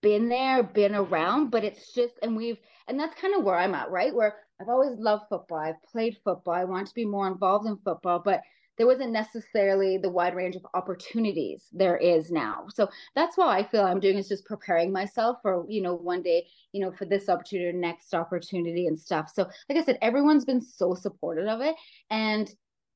been 0.02 0.28
there, 0.28 0.62
been 0.62 0.94
around, 0.94 1.50
but 1.50 1.64
it's 1.64 1.92
just, 1.92 2.14
and 2.22 2.36
we've, 2.36 2.58
and 2.88 2.98
that's 2.98 3.20
kind 3.20 3.34
of 3.34 3.44
where 3.44 3.56
I'm 3.56 3.74
at, 3.74 3.90
right? 3.90 4.14
Where 4.14 4.36
I've 4.60 4.68
always 4.68 4.98
loved 4.98 5.24
football. 5.28 5.58
I've 5.58 5.82
played 5.90 6.16
football. 6.24 6.54
I 6.54 6.64
want 6.64 6.88
to 6.88 6.94
be 6.94 7.04
more 7.04 7.28
involved 7.28 7.66
in 7.66 7.76
football, 7.84 8.20
but 8.24 8.42
there 8.78 8.86
wasn't 8.86 9.12
necessarily 9.12 9.98
the 9.98 10.08
wide 10.08 10.34
range 10.34 10.56
of 10.56 10.66
opportunities 10.72 11.66
there 11.70 11.98
is 11.98 12.30
now. 12.30 12.64
So 12.72 12.88
that's 13.14 13.36
what 13.36 13.48
I 13.48 13.62
feel 13.62 13.82
I'm 13.82 14.00
doing 14.00 14.16
is 14.16 14.28
just 14.28 14.46
preparing 14.46 14.90
myself 14.90 15.36
for, 15.42 15.66
you 15.68 15.82
know, 15.82 15.94
one 15.94 16.22
day, 16.22 16.46
you 16.72 16.80
know, 16.80 16.90
for 16.90 17.04
this 17.04 17.28
opportunity, 17.28 17.76
next 17.76 18.14
opportunity 18.14 18.86
and 18.86 18.98
stuff. 18.98 19.30
So 19.34 19.50
like 19.68 19.78
I 19.78 19.84
said, 19.84 19.98
everyone's 20.00 20.46
been 20.46 20.62
so 20.62 20.94
supportive 20.94 21.46
of 21.46 21.60
it. 21.60 21.76
And 22.08 22.50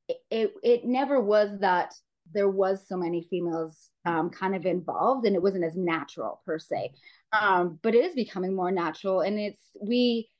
it, 0.08 0.16
it, 0.30 0.54
it 0.62 0.84
never 0.86 1.20
was 1.20 1.58
that 1.60 1.92
there 2.32 2.48
was 2.48 2.86
so 2.88 2.96
many 2.96 3.26
females 3.28 3.90
um, 4.04 4.30
kind 4.30 4.54
of 4.54 4.66
involved 4.66 5.26
and 5.26 5.36
it 5.36 5.42
wasn't 5.42 5.64
as 5.64 5.76
natural 5.76 6.40
per 6.46 6.58
se. 6.58 6.92
Um, 7.32 7.78
but 7.82 7.94
it 7.94 8.04
is 8.04 8.14
becoming 8.14 8.54
more 8.54 8.70
natural 8.70 9.20
and 9.20 9.38
it's 9.38 9.62
we 9.80 10.30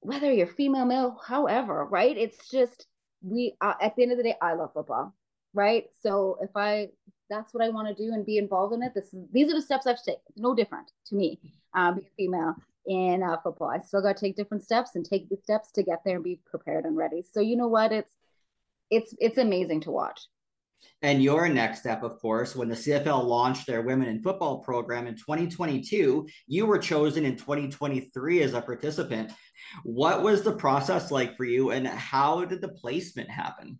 whether 0.00 0.32
you're 0.32 0.46
female 0.46 0.84
male 0.84 1.20
however 1.26 1.84
right? 1.84 2.16
It's 2.16 2.48
just 2.50 2.86
we 3.22 3.54
uh, 3.60 3.74
at 3.80 3.96
the 3.96 4.02
end 4.02 4.12
of 4.12 4.18
the 4.18 4.24
day 4.24 4.36
i 4.40 4.54
love 4.54 4.72
football 4.72 5.14
right? 5.54 5.86
So 6.02 6.38
if 6.40 6.50
i 6.56 6.88
that's 7.30 7.52
what 7.52 7.62
i 7.62 7.68
want 7.68 7.88
to 7.88 8.02
do 8.02 8.14
and 8.14 8.24
be 8.24 8.38
involved 8.38 8.72
in 8.74 8.82
it 8.82 8.94
this 8.94 9.12
is 9.12 9.26
these 9.32 9.50
are 9.52 9.54
the 9.54 9.60
steps 9.60 9.86
i 9.86 9.90
have 9.90 9.98
to 9.98 10.04
take 10.04 10.18
it's 10.30 10.40
no 10.40 10.54
different 10.54 10.90
to 11.04 11.14
me 11.14 11.38
um, 11.74 11.96
being 11.96 12.08
female 12.16 12.54
in 12.88 13.22
uh, 13.22 13.36
football. 13.42 13.68
I 13.68 13.80
still 13.80 14.02
got 14.02 14.16
to 14.16 14.20
take 14.20 14.36
different 14.36 14.64
steps 14.64 14.96
and 14.96 15.04
take 15.04 15.28
the 15.28 15.36
steps 15.36 15.70
to 15.72 15.82
get 15.82 16.00
there 16.04 16.16
and 16.16 16.24
be 16.24 16.40
prepared 16.50 16.84
and 16.86 16.96
ready. 16.96 17.22
So 17.22 17.40
you 17.40 17.56
know 17.56 17.68
what? 17.68 17.92
It's 17.92 18.12
it's 18.90 19.14
it's 19.18 19.38
amazing 19.38 19.82
to 19.82 19.90
watch 19.90 20.22
And 21.02 21.22
your 21.22 21.48
next 21.48 21.80
step, 21.80 22.02
of 22.02 22.18
course, 22.18 22.56
when 22.56 22.68
the 22.68 22.74
CFL 22.74 23.24
launched 23.24 23.66
their 23.66 23.82
women 23.82 24.08
in 24.08 24.22
football 24.22 24.58
program 24.58 25.06
in 25.06 25.14
2022, 25.14 26.26
you 26.46 26.66
were 26.66 26.78
chosen 26.78 27.24
in 27.24 27.36
2023 27.36 28.42
as 28.42 28.54
a 28.54 28.60
participant. 28.60 29.32
What 29.84 30.22
was 30.22 30.42
the 30.42 30.56
process 30.56 31.10
like 31.10 31.36
for 31.36 31.44
you, 31.44 31.70
and 31.70 31.86
how 31.86 32.44
did 32.44 32.60
the 32.60 32.68
placement 32.68 33.30
happen? 33.30 33.78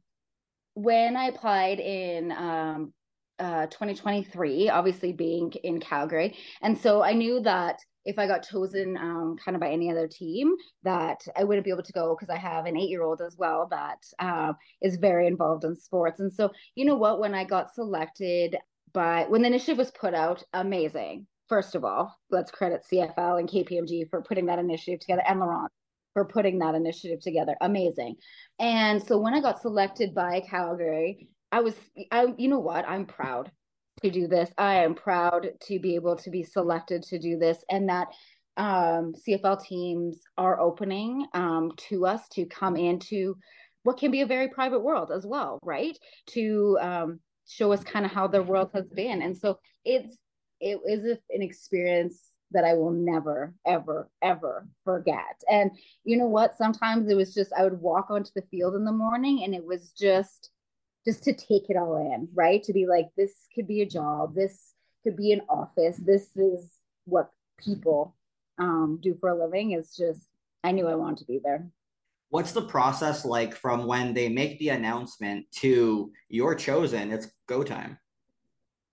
When 0.74 1.16
I 1.16 1.26
applied 1.26 1.80
in 1.80 2.30
um, 2.30 2.92
uh, 3.40 3.66
2023, 3.66 4.68
obviously 4.68 5.12
being 5.12 5.52
in 5.64 5.80
Calgary, 5.80 6.36
and 6.62 6.78
so 6.78 7.02
I 7.02 7.14
knew 7.14 7.40
that 7.40 7.80
if 8.08 8.18
I 8.18 8.26
got 8.26 8.48
chosen 8.48 8.96
um, 8.96 9.36
kind 9.44 9.54
of 9.54 9.60
by 9.60 9.68
any 9.68 9.90
other 9.90 10.08
team, 10.08 10.54
that 10.82 11.20
I 11.36 11.44
wouldn't 11.44 11.64
be 11.64 11.70
able 11.70 11.82
to 11.82 11.92
go 11.92 12.16
because 12.16 12.34
I 12.34 12.38
have 12.38 12.64
an 12.64 12.76
eight 12.76 12.88
year 12.88 13.02
old 13.02 13.20
as 13.20 13.36
well 13.36 13.68
that 13.70 14.02
uh, 14.18 14.54
is 14.80 14.96
very 14.96 15.26
involved 15.26 15.64
in 15.64 15.76
sports. 15.76 16.18
And 16.18 16.32
so, 16.32 16.50
you 16.74 16.86
know 16.86 16.96
what, 16.96 17.20
when 17.20 17.34
I 17.34 17.44
got 17.44 17.74
selected 17.74 18.56
by, 18.94 19.26
when 19.28 19.42
the 19.42 19.48
initiative 19.48 19.76
was 19.76 19.90
put 19.90 20.14
out, 20.14 20.42
amazing. 20.54 21.26
First 21.50 21.74
of 21.74 21.84
all, 21.84 22.16
let's 22.30 22.50
credit 22.50 22.82
CFL 22.90 23.40
and 23.40 23.48
KPMG 23.48 24.08
for 24.08 24.22
putting 24.22 24.46
that 24.46 24.58
initiative 24.58 25.00
together 25.00 25.22
and 25.28 25.38
Laurent 25.38 25.70
for 26.14 26.24
putting 26.24 26.58
that 26.60 26.74
initiative 26.74 27.20
together. 27.20 27.56
Amazing. 27.60 28.16
And 28.58 29.02
so 29.02 29.18
when 29.18 29.34
I 29.34 29.40
got 29.42 29.60
selected 29.60 30.14
by 30.14 30.40
Calgary, 30.40 31.28
I 31.52 31.60
was, 31.60 31.74
I, 32.10 32.32
you 32.38 32.48
know 32.48 32.58
what, 32.58 32.88
I'm 32.88 33.04
proud 33.04 33.50
to 34.02 34.10
do 34.10 34.26
this. 34.26 34.50
I 34.58 34.76
am 34.84 34.94
proud 34.94 35.48
to 35.62 35.78
be 35.78 35.94
able 35.94 36.16
to 36.16 36.30
be 36.30 36.42
selected 36.42 37.02
to 37.04 37.18
do 37.18 37.38
this 37.38 37.58
and 37.70 37.88
that 37.88 38.08
um, 38.56 39.14
CFL 39.14 39.62
teams 39.62 40.20
are 40.36 40.60
opening 40.60 41.26
um, 41.34 41.72
to 41.88 42.06
us 42.06 42.28
to 42.30 42.44
come 42.46 42.76
into 42.76 43.36
what 43.84 43.98
can 43.98 44.10
be 44.10 44.22
a 44.22 44.26
very 44.26 44.48
private 44.48 44.80
world 44.80 45.10
as 45.14 45.24
well, 45.24 45.58
right? 45.62 45.96
To 46.30 46.78
um, 46.80 47.20
show 47.48 47.72
us 47.72 47.84
kind 47.84 48.04
of 48.04 48.12
how 48.12 48.26
the 48.26 48.42
world 48.42 48.70
has 48.74 48.88
been. 48.88 49.22
And 49.22 49.36
so 49.36 49.58
it's, 49.84 50.16
it 50.60 50.80
is 50.84 51.18
an 51.30 51.42
experience 51.42 52.32
that 52.50 52.64
I 52.64 52.74
will 52.74 52.90
never, 52.90 53.54
ever, 53.66 54.10
ever 54.22 54.66
forget. 54.84 55.42
And 55.50 55.70
you 56.04 56.16
know 56.16 56.26
what? 56.26 56.56
Sometimes 56.56 57.08
it 57.08 57.14
was 57.14 57.34
just, 57.34 57.52
I 57.56 57.62
would 57.62 57.80
walk 57.80 58.10
onto 58.10 58.30
the 58.34 58.46
field 58.50 58.74
in 58.74 58.84
the 58.84 58.92
morning 58.92 59.44
and 59.44 59.54
it 59.54 59.64
was 59.64 59.92
just, 59.92 60.50
just 61.08 61.24
to 61.24 61.32
take 61.32 61.70
it 61.70 61.76
all 61.76 61.96
in, 61.96 62.28
right? 62.34 62.62
To 62.64 62.72
be 62.74 62.86
like, 62.86 63.08
this 63.16 63.32
could 63.54 63.66
be 63.66 63.80
a 63.80 63.88
job, 63.88 64.34
this 64.34 64.74
could 65.02 65.16
be 65.16 65.32
an 65.32 65.40
office, 65.48 65.96
this 65.96 66.36
is 66.36 66.70
what 67.06 67.30
people 67.58 68.14
um, 68.58 68.98
do 69.02 69.16
for 69.18 69.30
a 69.30 69.34
living. 69.34 69.70
It's 69.70 69.96
just, 69.96 70.20
I 70.62 70.72
knew 70.72 70.86
I 70.86 70.96
wanted 70.96 71.20
to 71.20 71.24
be 71.24 71.40
there. 71.42 71.66
What's 72.28 72.52
the 72.52 72.60
process 72.60 73.24
like 73.24 73.54
from 73.54 73.86
when 73.86 74.12
they 74.12 74.28
make 74.28 74.58
the 74.58 74.68
announcement 74.68 75.46
to 75.52 76.12
you're 76.28 76.54
chosen? 76.54 77.10
It's 77.10 77.28
go 77.46 77.62
time. 77.62 77.98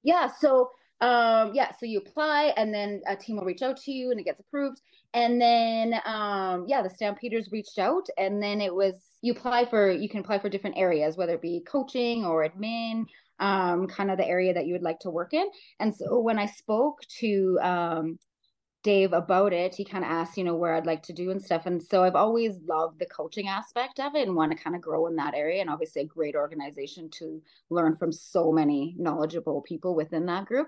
Yeah. 0.01 0.29
So 0.39 0.69
um 1.01 1.53
yeah 1.53 1.71
so 1.77 1.85
you 1.85 1.99
apply 1.99 2.53
and 2.55 2.73
then 2.73 3.01
a 3.07 3.15
team 3.15 3.35
will 3.35 3.43
reach 3.43 3.61
out 3.61 3.77
to 3.77 3.91
you 3.91 4.11
and 4.11 4.19
it 4.19 4.23
gets 4.23 4.39
approved. 4.39 4.81
And 5.13 5.39
then 5.39 5.93
um 6.05 6.65
yeah 6.67 6.81
the 6.81 6.89
stampeders 6.89 7.49
reached 7.51 7.79
out 7.79 8.07
and 8.17 8.41
then 8.41 8.61
it 8.61 8.73
was 8.73 9.01
you 9.21 9.33
apply 9.33 9.65
for 9.65 9.91
you 9.91 10.09
can 10.09 10.21
apply 10.21 10.39
for 10.39 10.49
different 10.49 10.77
areas 10.77 11.17
whether 11.17 11.33
it 11.35 11.41
be 11.41 11.63
coaching 11.67 12.25
or 12.25 12.47
admin 12.47 13.05
um 13.39 13.87
kind 13.87 14.09
of 14.11 14.17
the 14.17 14.27
area 14.27 14.53
that 14.53 14.65
you 14.65 14.73
would 14.73 14.83
like 14.83 14.99
to 14.99 15.09
work 15.09 15.33
in. 15.33 15.47
And 15.79 15.93
so 15.93 16.19
when 16.19 16.39
i 16.39 16.45
spoke 16.45 17.01
to 17.19 17.59
um 17.61 18.19
Dave 18.86 19.13
about 19.13 19.51
it, 19.51 19.74
he 19.74 19.84
kind 19.84 20.06
of 20.06 20.12
asked, 20.12 20.38
you 20.38 20.44
know, 20.44 20.54
where 20.54 20.75
I'd 20.75 20.86
like 20.86 21.01
to 21.04 21.13
do 21.13 21.32
and 21.32 21.44
stuff. 21.44 21.65
And 21.65 21.82
so 21.82 22.04
I've 22.04 22.15
always 22.15 22.60
loved 22.68 23.00
the 23.00 23.08
coaching 23.08 23.48
aspect 23.48 24.00
of 24.00 24.13
it 24.13 24.27
and 24.27 24.36
want 24.36 24.51
to 24.51 24.63
kind 24.63 24.75
of 24.75 24.82
grow 24.84 25.08
in 25.08 25.15
that 25.15 25.34
area. 25.34 25.60
And 25.60 25.72
obviously, 25.72 26.04
a 26.04 26.06
great 26.06 26.36
organization 26.36 27.10
to 27.13 27.42
learn 27.72 27.98
from 27.98 28.12
so 28.12 28.51
many 28.51 28.94
knowledgeable 29.00 29.63
people 29.63 29.96
within 29.96 30.27
that 30.27 30.46
group. 30.46 30.68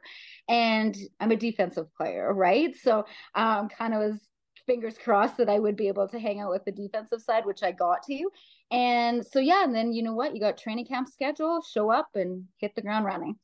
And 0.50 0.98
I'm 1.20 1.30
a 1.30 1.36
defensive 1.36 1.94
player, 1.94 2.34
right? 2.34 2.76
So 2.76 3.06
um, 3.36 3.70
kind 3.70 3.94
of 3.94 4.00
was 4.00 4.20
fingers 4.66 4.98
crossed 4.98 5.38
that 5.38 5.48
I 5.48 5.60
would 5.60 5.76
be 5.76 5.88
able 5.88 6.08
to 6.08 6.20
hang 6.20 6.42
out 6.42 6.50
with 6.50 6.66
the 6.66 6.72
defensive 6.72 7.22
side, 7.22 7.46
which 7.46 7.62
I 7.62 7.72
got 7.72 8.02
to. 8.08 8.30
And 8.72 9.24
so, 9.24 9.38
yeah, 9.38 9.64
and 9.64 9.76
then 9.76 9.94
you 9.94 10.02
know 10.02 10.16
what? 10.16 10.34
You 10.34 10.42
got 10.42 10.58
training 10.58 10.88
camp 10.88 11.08
schedule, 11.08 11.62
show 11.62 11.92
up 11.92 12.10
and 12.16 12.46
hit 12.58 12.74
the 12.74 12.82
ground 12.82 13.06
running. 13.06 13.36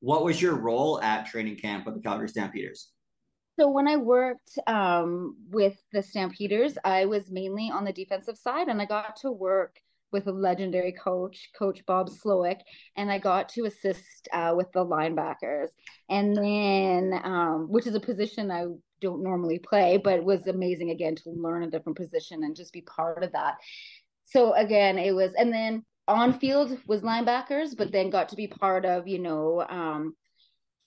What 0.00 0.24
was 0.24 0.42
your 0.42 0.56
role 0.56 1.00
at 1.00 1.26
training 1.26 1.56
camp 1.56 1.86
with 1.86 1.94
the 1.94 2.02
Calgary 2.02 2.28
Stampeders? 2.28 2.90
So 3.60 3.68
when 3.68 3.86
I 3.86 3.96
worked 3.96 4.58
um, 4.66 5.36
with 5.50 5.76
the 5.92 6.02
Stampeders, 6.02 6.78
I 6.82 7.04
was 7.04 7.30
mainly 7.30 7.70
on 7.70 7.84
the 7.84 7.92
defensive 7.92 8.38
side, 8.38 8.68
and 8.68 8.80
I 8.80 8.86
got 8.86 9.16
to 9.16 9.30
work 9.30 9.76
with 10.12 10.28
a 10.28 10.32
legendary 10.32 10.92
coach, 10.92 11.50
Coach 11.58 11.84
Bob 11.84 12.08
Slowik, 12.08 12.60
and 12.96 13.12
I 13.12 13.18
got 13.18 13.50
to 13.50 13.66
assist 13.66 14.28
uh, 14.32 14.54
with 14.56 14.72
the 14.72 14.82
linebackers. 14.82 15.68
And 16.08 16.34
then, 16.34 17.20
um, 17.22 17.66
which 17.68 17.86
is 17.86 17.94
a 17.94 18.00
position 18.00 18.50
I 18.50 18.64
don't 19.02 19.22
normally 19.22 19.58
play, 19.58 19.98
but 20.02 20.14
it 20.14 20.24
was 20.24 20.46
amazing 20.46 20.88
again 20.88 21.14
to 21.16 21.28
learn 21.28 21.62
a 21.62 21.70
different 21.70 21.98
position 21.98 22.44
and 22.44 22.56
just 22.56 22.72
be 22.72 22.80
part 22.80 23.22
of 23.22 23.32
that. 23.32 23.56
So 24.24 24.54
again, 24.54 24.98
it 24.98 25.14
was, 25.14 25.34
and 25.34 25.52
then 25.52 25.84
on 26.08 26.38
field 26.38 26.78
was 26.86 27.02
linebackers, 27.02 27.76
but 27.76 27.92
then 27.92 28.08
got 28.08 28.30
to 28.30 28.36
be 28.36 28.46
part 28.46 28.86
of, 28.86 29.06
you 29.06 29.18
know, 29.18 29.66
um, 29.68 30.16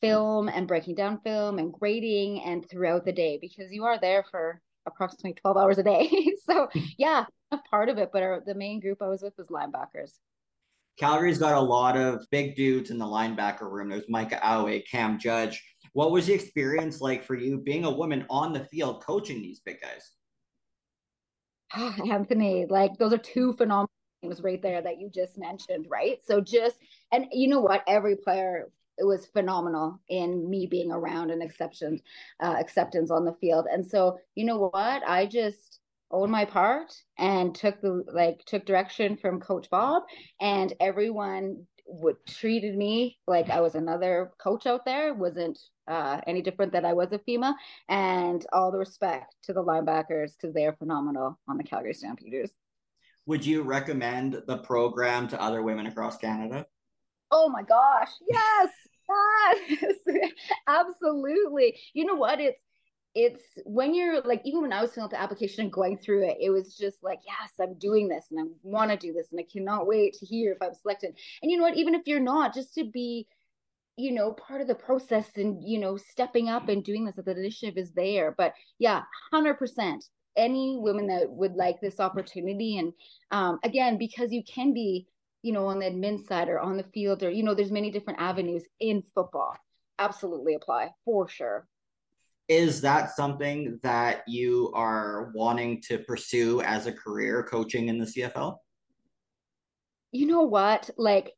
film 0.03 0.49
and 0.49 0.67
breaking 0.67 0.95
down 0.95 1.17
film 1.21 1.59
and 1.59 1.71
grading 1.71 2.41
and 2.41 2.69
throughout 2.69 3.05
the 3.05 3.11
day 3.13 3.37
because 3.39 3.71
you 3.71 3.85
are 3.85 3.97
there 4.01 4.25
for 4.29 4.59
approximately 4.85 5.33
12 5.33 5.55
hours 5.55 5.77
a 5.77 5.83
day. 5.83 6.33
so 6.45 6.67
yeah, 6.97 7.23
a 7.51 7.57
part 7.69 7.87
of 7.87 7.97
it, 7.97 8.09
but 8.11 8.21
our, 8.21 8.43
the 8.45 8.53
main 8.53 8.81
group 8.81 9.01
I 9.01 9.07
was 9.07 9.21
with 9.21 9.33
was 9.37 9.47
linebackers. 9.47 10.11
Calgary's 10.99 11.39
got 11.39 11.55
a 11.55 11.59
lot 11.59 11.95
of 11.95 12.27
big 12.31 12.53
dudes 12.57 12.91
in 12.91 12.97
the 12.97 13.05
linebacker 13.05 13.71
room. 13.71 13.89
There's 13.89 14.09
Micah 14.09 14.45
Awe, 14.45 14.81
Cam 14.91 15.17
Judge. 15.17 15.63
What 15.93 16.11
was 16.11 16.27
the 16.27 16.33
experience 16.33 16.99
like 16.99 17.23
for 17.23 17.35
you 17.35 17.59
being 17.59 17.85
a 17.85 17.89
woman 17.89 18.25
on 18.29 18.51
the 18.51 18.65
field 18.65 19.01
coaching 19.01 19.41
these 19.41 19.61
big 19.61 19.77
guys? 19.81 20.11
Anthony, 22.11 22.65
like 22.69 22.97
those 22.97 23.13
are 23.13 23.17
two 23.17 23.53
phenomenal 23.53 23.89
things 24.21 24.41
right 24.41 24.61
there 24.61 24.81
that 24.81 24.99
you 24.99 25.09
just 25.09 25.37
mentioned, 25.37 25.87
right? 25.89 26.17
So 26.25 26.41
just 26.41 26.75
and 27.13 27.25
you 27.31 27.47
know 27.47 27.61
what, 27.61 27.83
every 27.87 28.17
player 28.17 28.67
it 28.97 29.05
was 29.05 29.25
phenomenal 29.27 29.99
in 30.09 30.49
me 30.49 30.67
being 30.67 30.91
around 30.91 31.31
and 31.31 31.41
acceptance 31.41 32.01
uh, 32.41 32.55
acceptance 32.59 33.11
on 33.11 33.25
the 33.25 33.35
field 33.41 33.65
and 33.71 33.85
so 33.85 34.17
you 34.35 34.45
know 34.45 34.57
what 34.57 35.01
i 35.07 35.25
just 35.25 35.79
owned 36.11 36.31
my 36.31 36.45
part 36.45 36.93
and 37.17 37.55
took 37.55 37.81
the 37.81 38.03
like 38.13 38.43
took 38.45 38.65
direction 38.65 39.17
from 39.17 39.39
coach 39.39 39.69
bob 39.69 40.03
and 40.41 40.73
everyone 40.79 41.65
would 41.85 42.15
treated 42.27 42.77
me 42.77 43.17
like 43.27 43.49
i 43.49 43.59
was 43.59 43.75
another 43.75 44.31
coach 44.37 44.65
out 44.65 44.85
there 44.85 45.13
wasn't 45.13 45.59
uh, 45.85 46.21
any 46.27 46.41
different 46.41 46.71
that 46.71 46.85
i 46.85 46.93
was 46.93 47.11
a 47.11 47.19
FEMA 47.19 47.53
and 47.89 48.45
all 48.53 48.71
the 48.71 48.77
respect 48.77 49.35
to 49.43 49.51
the 49.51 49.61
linebackers 49.63 50.31
because 50.39 50.53
they 50.53 50.65
are 50.65 50.75
phenomenal 50.77 51.37
on 51.47 51.57
the 51.57 51.63
calgary 51.63 51.93
stampeders 51.93 52.51
would 53.25 53.45
you 53.45 53.63
recommend 53.63 54.41
the 54.47 54.57
program 54.59 55.27
to 55.27 55.41
other 55.41 55.61
women 55.61 55.87
across 55.87 56.15
canada 56.17 56.65
Oh 57.35 57.49
my 57.49 57.63
gosh. 57.63 58.09
Yes. 58.29 58.69
Yes. 59.69 59.97
Absolutely. 60.67 61.79
You 61.93 62.05
know 62.05 62.15
what? 62.15 62.39
It's 62.39 62.59
it's 63.15 63.43
when 63.65 63.93
you're 63.93 64.21
like 64.21 64.41
even 64.43 64.61
when 64.61 64.73
I 64.73 64.81
was 64.81 64.91
filling 64.93 65.05
out 65.05 65.11
the 65.11 65.21
application 65.21 65.63
and 65.65 65.71
going 65.73 65.97
through 65.97 66.27
it, 66.29 66.37
it 66.41 66.49
was 66.49 66.75
just 66.75 67.03
like, 67.03 67.19
yes, 67.27 67.51
I'm 67.61 67.77
doing 67.77 68.07
this 68.07 68.25
and 68.31 68.39
I 68.39 68.43
want 68.63 68.89
to 68.91 68.97
do 68.97 69.13
this 69.13 69.27
and 69.31 69.39
I 69.39 69.45
cannot 69.51 69.85
wait 69.87 70.13
to 70.15 70.25
hear 70.25 70.53
if 70.53 70.57
I'm 70.61 70.73
selected. 70.73 71.15
And 71.41 71.51
you 71.51 71.57
know 71.57 71.63
what? 71.63 71.77
Even 71.77 71.93
if 71.95 72.07
you're 72.07 72.19
not, 72.19 72.55
just 72.55 72.73
to 72.75 72.85
be, 72.85 73.27
you 73.97 74.11
know, 74.11 74.33
part 74.33 74.61
of 74.61 74.67
the 74.67 74.75
process 74.75 75.29
and 75.37 75.63
you 75.63 75.79
know, 75.79 75.97
stepping 75.97 76.49
up 76.49 76.69
and 76.69 76.83
doing 76.83 77.05
this, 77.05 77.15
that 77.15 77.25
the 77.25 77.31
initiative 77.37 77.77
is 77.77 77.91
there. 77.93 78.33
But 78.37 78.53
yeah, 78.79 79.03
hundred 79.31 79.55
percent. 79.55 80.05
Any 80.35 80.77
women 80.79 81.07
that 81.07 81.29
would 81.29 81.53
like 81.55 81.79
this 81.79 81.99
opportunity, 81.99 82.77
and 82.77 82.93
um, 83.31 83.59
again, 83.63 83.99
because 83.99 84.31
you 84.31 84.43
can 84.43 84.73
be 84.73 85.07
you 85.43 85.51
know, 85.51 85.67
on 85.67 85.79
the 85.79 85.85
admin 85.85 86.25
side 86.25 86.49
or 86.49 86.59
on 86.59 86.77
the 86.77 86.83
field, 86.83 87.21
or, 87.21 87.29
you 87.29 87.43
know, 87.43 87.53
there's 87.53 87.71
many 87.71 87.91
different 87.91 88.19
avenues 88.19 88.63
in 88.79 89.03
football. 89.13 89.55
Absolutely 89.99 90.55
apply 90.55 90.89
for 91.05 91.27
sure. 91.27 91.67
Is 92.47 92.81
that 92.81 93.15
something 93.15 93.79
that 93.83 94.23
you 94.27 94.71
are 94.73 95.31
wanting 95.35 95.81
to 95.83 95.99
pursue 95.99 96.61
as 96.61 96.87
a 96.87 96.91
career 96.91 97.43
coaching 97.43 97.89
in 97.89 97.99
the 97.99 98.05
CFL? 98.05 98.57
You 100.11 100.27
know 100.27 100.41
what? 100.41 100.89
Like, 100.97 101.33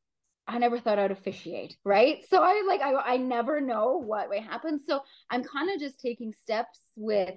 I 0.47 0.57
never 0.59 0.79
thought 0.79 0.99
I'd 0.99 1.11
officiate, 1.11 1.75
right? 1.83 2.23
So 2.29 2.41
I 2.43 2.63
like 2.67 2.81
I 2.81 2.93
I 2.93 3.17
never 3.17 3.59
know 3.59 3.97
what 3.97 4.29
may 4.29 4.39
happen. 4.39 4.79
So 4.87 5.01
I'm 5.31 5.43
kind 5.43 5.71
of 5.71 5.79
just 5.79 5.99
taking 5.99 6.33
steps 6.43 6.79
with 6.95 7.33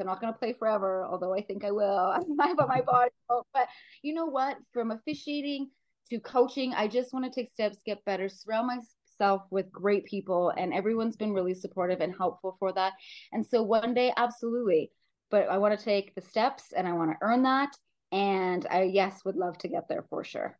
I'm 0.00 0.06
not 0.06 0.20
going 0.20 0.32
to 0.32 0.38
play 0.38 0.52
forever, 0.52 1.04
although 1.04 1.34
I 1.34 1.42
think 1.42 1.64
I 1.64 1.70
will. 1.70 2.16
but 2.56 2.68
my 2.68 2.80
body. 2.80 3.10
But 3.28 3.68
you 4.02 4.14
know 4.14 4.26
what? 4.26 4.56
From 4.72 4.90
officiating 4.90 5.70
to 6.12 6.20
coaching. 6.20 6.74
I 6.74 6.88
just 6.88 7.14
want 7.14 7.24
to 7.24 7.30
take 7.30 7.50
steps, 7.50 7.78
get 7.86 8.04
better, 8.04 8.28
surround 8.28 8.66
myself 8.66 9.42
with 9.50 9.72
great 9.72 10.04
people, 10.04 10.52
and 10.58 10.74
everyone's 10.74 11.16
been 11.16 11.32
really 11.32 11.54
supportive 11.54 12.00
and 12.00 12.14
helpful 12.14 12.56
for 12.58 12.70
that. 12.74 12.92
And 13.32 13.46
so 13.46 13.62
one 13.62 13.94
day, 13.94 14.12
absolutely. 14.16 14.90
But 15.30 15.48
I 15.48 15.56
want 15.56 15.78
to 15.78 15.82
take 15.82 16.14
the 16.14 16.20
steps 16.20 16.72
and 16.76 16.86
I 16.86 16.92
want 16.92 17.12
to 17.12 17.16
earn 17.22 17.42
that. 17.44 17.74
And 18.12 18.66
I, 18.70 18.82
yes, 18.82 19.24
would 19.24 19.36
love 19.36 19.56
to 19.58 19.68
get 19.68 19.88
there 19.88 20.04
for 20.10 20.22
sure. 20.22 20.58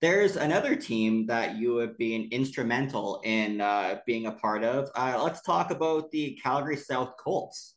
There's 0.00 0.36
another 0.36 0.76
team 0.76 1.26
that 1.26 1.56
you 1.56 1.76
have 1.76 1.98
been 1.98 2.28
instrumental 2.30 3.20
in 3.24 3.60
uh, 3.60 3.98
being 4.06 4.26
a 4.26 4.32
part 4.32 4.64
of. 4.64 4.88
Uh, 4.94 5.20
let's 5.22 5.42
talk 5.42 5.70
about 5.70 6.10
the 6.10 6.38
Calgary 6.42 6.76
South 6.76 7.16
Colts. 7.18 7.74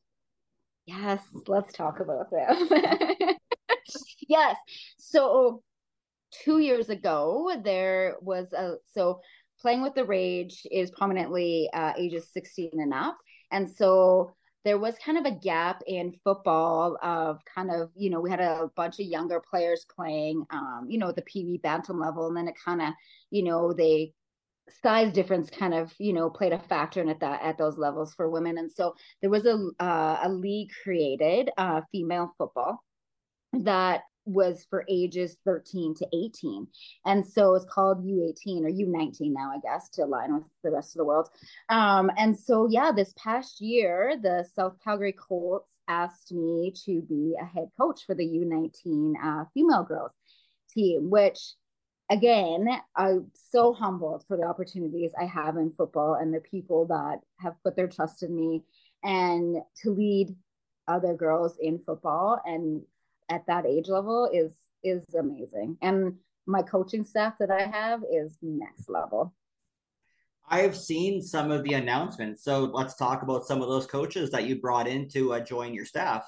Yes, 0.86 1.20
let's 1.48 1.74
talk 1.74 2.00
about 2.00 2.32
them. 2.32 3.36
yes. 4.28 4.56
So 4.98 5.64
two 6.32 6.60
years 6.60 6.90
ago, 6.90 7.52
there 7.64 8.16
was 8.22 8.52
a 8.54 8.76
so 8.94 9.22
playing 9.62 9.82
with 9.82 9.94
the 9.94 10.06
rage 10.06 10.66
is 10.72 10.92
prominently 10.92 11.70
uh, 11.74 11.94
ages 11.98 12.30
16 12.34 12.72
and 12.74 12.94
up. 12.94 13.18
And 13.52 13.70
so 13.70 14.32
there 14.64 14.78
was 14.78 14.96
kind 15.04 15.18
of 15.18 15.26
a 15.26 15.38
gap 15.38 15.82
in 15.88 16.14
football 16.24 16.98
of 17.02 17.40
kind 17.54 17.72
of, 17.72 17.90
you 17.96 18.10
know, 18.10 18.20
we 18.20 18.30
had 18.30 18.40
a 18.40 18.70
bunch 18.76 19.00
of 19.00 19.06
younger 19.06 19.42
players 19.50 19.86
playing, 19.96 20.46
um, 20.52 20.88
you 20.88 21.00
know, 21.00 21.12
the 21.12 21.24
PB 21.24 21.62
Bantam 21.62 22.00
level. 22.00 22.28
And 22.28 22.38
then 22.38 22.48
it 22.48 22.56
kind 22.64 22.82
of, 22.82 22.94
you 23.30 23.44
know, 23.44 23.74
they 23.74 24.14
size 24.82 25.12
difference 25.12 25.50
kind 25.50 25.74
of 25.74 25.92
you 25.98 26.14
know 26.14 26.30
played 26.30 26.54
a 26.54 26.60
factor 26.60 27.02
in 27.02 27.10
at 27.10 27.20
that 27.20 27.42
at 27.42 27.58
those 27.58 27.78
levels 27.78 28.14
for 28.14 28.30
women 28.30 28.58
and 28.58 28.72
so 28.72 28.96
there 29.20 29.30
was 29.30 29.46
a 29.46 29.56
uh, 29.84 30.20
a 30.24 30.30
league 30.30 30.70
created 30.84 31.50
uh, 31.58 31.82
female 31.92 32.34
football 32.38 32.82
that 33.52 34.04
was 34.32 34.66
for 34.70 34.86
ages 34.90 35.38
13 35.46 35.96
to 35.96 36.08
18 36.14 36.68
and 37.06 37.26
so 37.26 37.56
it's 37.56 37.66
called 37.66 38.06
u18 38.06 38.64
or 38.64 38.70
u19 38.70 39.32
now 39.34 39.52
i 39.52 39.60
guess 39.62 39.90
to 39.90 40.04
align 40.04 40.34
with 40.34 40.44
the 40.64 40.72
rest 40.72 40.96
of 40.96 41.00
the 41.00 41.06
world. 41.06 41.30
Um, 41.70 42.12
and 42.18 42.38
so 42.38 42.68
yeah 42.70 42.92
this 42.92 43.14
past 43.18 43.62
year 43.62 44.16
the 44.22 44.46
south 44.56 44.78
calgary 44.84 45.14
colts 45.14 45.80
asked 45.88 46.32
me 46.32 46.74
to 46.86 47.02
be 47.02 47.36
a 47.42 47.46
head 47.46 47.70
coach 47.80 48.06
for 48.06 48.16
the 48.16 48.26
u19 48.26 49.14
uh, 49.24 49.46
female 49.54 49.84
girls 49.84 50.12
team 50.74 51.10
which 51.10 51.56
again, 52.12 52.68
I'm 52.96 53.32
so 53.34 53.72
humbled 53.72 54.26
for 54.28 54.36
the 54.36 54.44
opportunities 54.44 55.14
I 55.20 55.26
have 55.26 55.56
in 55.56 55.72
football 55.72 56.16
and 56.16 56.34
the 56.34 56.42
people 56.42 56.86
that 56.88 57.22
have 57.40 57.56
put 57.64 57.78
their 57.78 57.88
trust 57.88 58.22
in 58.22 58.36
me 58.36 58.64
and 59.02 59.58
to 59.78 59.90
lead 59.90 60.36
other 60.88 61.14
girls 61.14 61.56
in 61.60 61.80
football 61.80 62.42
and 62.46 62.82
at 63.32 63.48
that 63.48 63.66
age 63.66 63.88
level 63.88 64.30
is 64.32 64.54
is 64.84 65.16
amazing. 65.16 65.78
And 65.82 66.16
my 66.46 66.62
coaching 66.62 67.06
staff 67.06 67.36
that 67.40 67.52
I 67.52 67.62
have 67.62 68.02
is 68.12 68.38
next 68.42 68.90
level. 68.90 69.34
I've 70.50 70.76
seen 70.76 71.22
some 71.22 71.50
of 71.50 71.64
the 71.64 71.74
announcements. 71.76 72.44
So 72.44 72.66
let's 72.74 72.96
talk 72.96 73.24
about 73.24 73.46
some 73.46 73.62
of 73.62 73.70
those 73.70 73.88
coaches 73.88 74.32
that 74.32 74.46
you 74.46 74.60
brought 74.60 74.88
in 74.88 75.08
to 75.10 75.34
uh, 75.34 75.40
join 75.40 75.74
your 75.74 75.86
staff. 75.86 76.26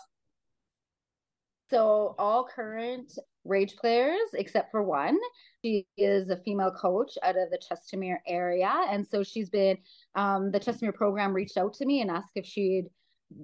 So 1.69 2.15
all 2.17 2.47
current 2.47 3.11
Rage 3.45 3.75
players, 3.75 4.29
except 4.35 4.71
for 4.71 4.83
one. 4.83 5.17
She 5.65 5.85
is 5.97 6.29
a 6.29 6.37
female 6.37 6.71
coach 6.71 7.17
out 7.23 7.35
of 7.35 7.49
the 7.49 7.57
Chestermere 7.57 8.19
area. 8.25 8.71
And 8.89 9.05
so 9.05 9.23
she's 9.23 9.49
been, 9.49 9.77
um, 10.15 10.51
the 10.51 10.59
Chestermere 10.59 10.95
program 10.95 11.33
reached 11.33 11.57
out 11.57 11.73
to 11.75 11.85
me 11.85 12.01
and 12.01 12.09
asked 12.09 12.31
if 12.35 12.45
she'd 12.45 12.85